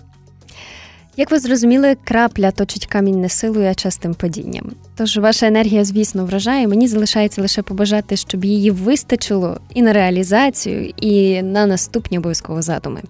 Як 1.18 1.32
ви 1.32 1.39
зрозуміли, 1.39 1.98
крапля 2.04 2.52
точить 2.52 2.86
камінь 2.86 3.22
не 3.22 3.30
силою, 3.30 3.70
а 3.70 3.76
частим 3.76 4.13
падінням. 4.13 4.72
Тож 4.96 5.18
ваша 5.18 5.48
енергія, 5.48 5.86
звісно, 5.86 6.26
вражає. 6.26 6.68
Мені 6.68 6.88
залишається 6.88 7.42
лише 7.42 7.62
побажати, 7.62 8.16
щоб 8.16 8.46
її 8.46 8.72
вистачило 8.72 9.58
і 9.74 9.82
на 9.82 9.94
реалізацію, 9.94 10.94
і 10.98 11.42
на 11.42 11.66
наступні 11.66 12.18
обов'язково 12.18 12.62
задуми. 12.62 13.02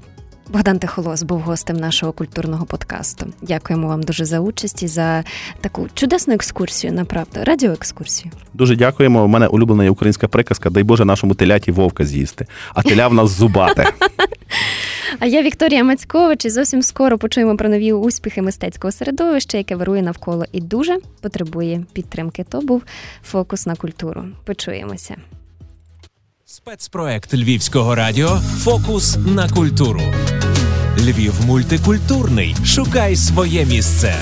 Богдан 0.53 0.79
Тихолос 0.79 1.23
був 1.23 1.39
гостем 1.39 1.77
нашого 1.77 2.11
культурного 2.11 2.65
подкасту. 2.65 3.25
Дякуємо 3.41 3.87
вам 3.87 4.03
дуже 4.03 4.25
за 4.25 4.39
участь 4.39 4.83
і 4.83 4.87
за 4.87 5.23
таку 5.61 5.87
чудесну 5.93 6.33
екскурсію, 6.33 6.93
направду, 6.93 7.39
радіоекскурсію. 7.43 8.31
Дуже 8.53 8.75
дякуємо. 8.75 9.23
У 9.23 9.27
мене 9.27 9.47
улюблена 9.47 9.89
українська 9.89 10.27
приказка, 10.27 10.69
дай 10.69 10.83
Боже 10.83 11.05
нашому 11.05 11.35
теляті 11.35 11.71
вовка 11.71 12.05
з'їсти, 12.05 12.47
а 12.73 12.83
теля 12.83 13.07
в 13.07 13.13
нас 13.13 13.29
зубате. 13.29 13.89
А 15.19 15.25
я 15.25 15.41
Вікторія 15.41 15.83
Мацькович 15.83 16.45
і 16.45 16.49
зовсім 16.49 16.81
скоро 16.81 17.17
почуємо 17.17 17.57
про 17.57 17.69
нові 17.69 17.93
успіхи 17.93 18.41
мистецького 18.41 18.91
середовища, 18.91 19.57
яке 19.57 19.75
вирує 19.75 20.01
навколо 20.01 20.45
і 20.51 20.61
дуже 20.61 20.97
потребує 21.21 21.85
підтримки. 21.93 22.45
То 22.49 22.61
був 22.61 22.83
фокус 23.23 23.65
на 23.65 23.75
культуру. 23.75 24.23
Почуємося. 24.45 25.15
Спецпроект 26.45 27.33
Львівського 27.33 27.95
радіо 27.95 28.29
Фокус 28.37 29.17
на 29.17 29.49
культуру. 29.49 30.01
Львів 30.97 31.34
мультикультурний. 31.45 32.56
Шукай 32.65 33.15
своє 33.15 33.65
місце. 33.65 34.15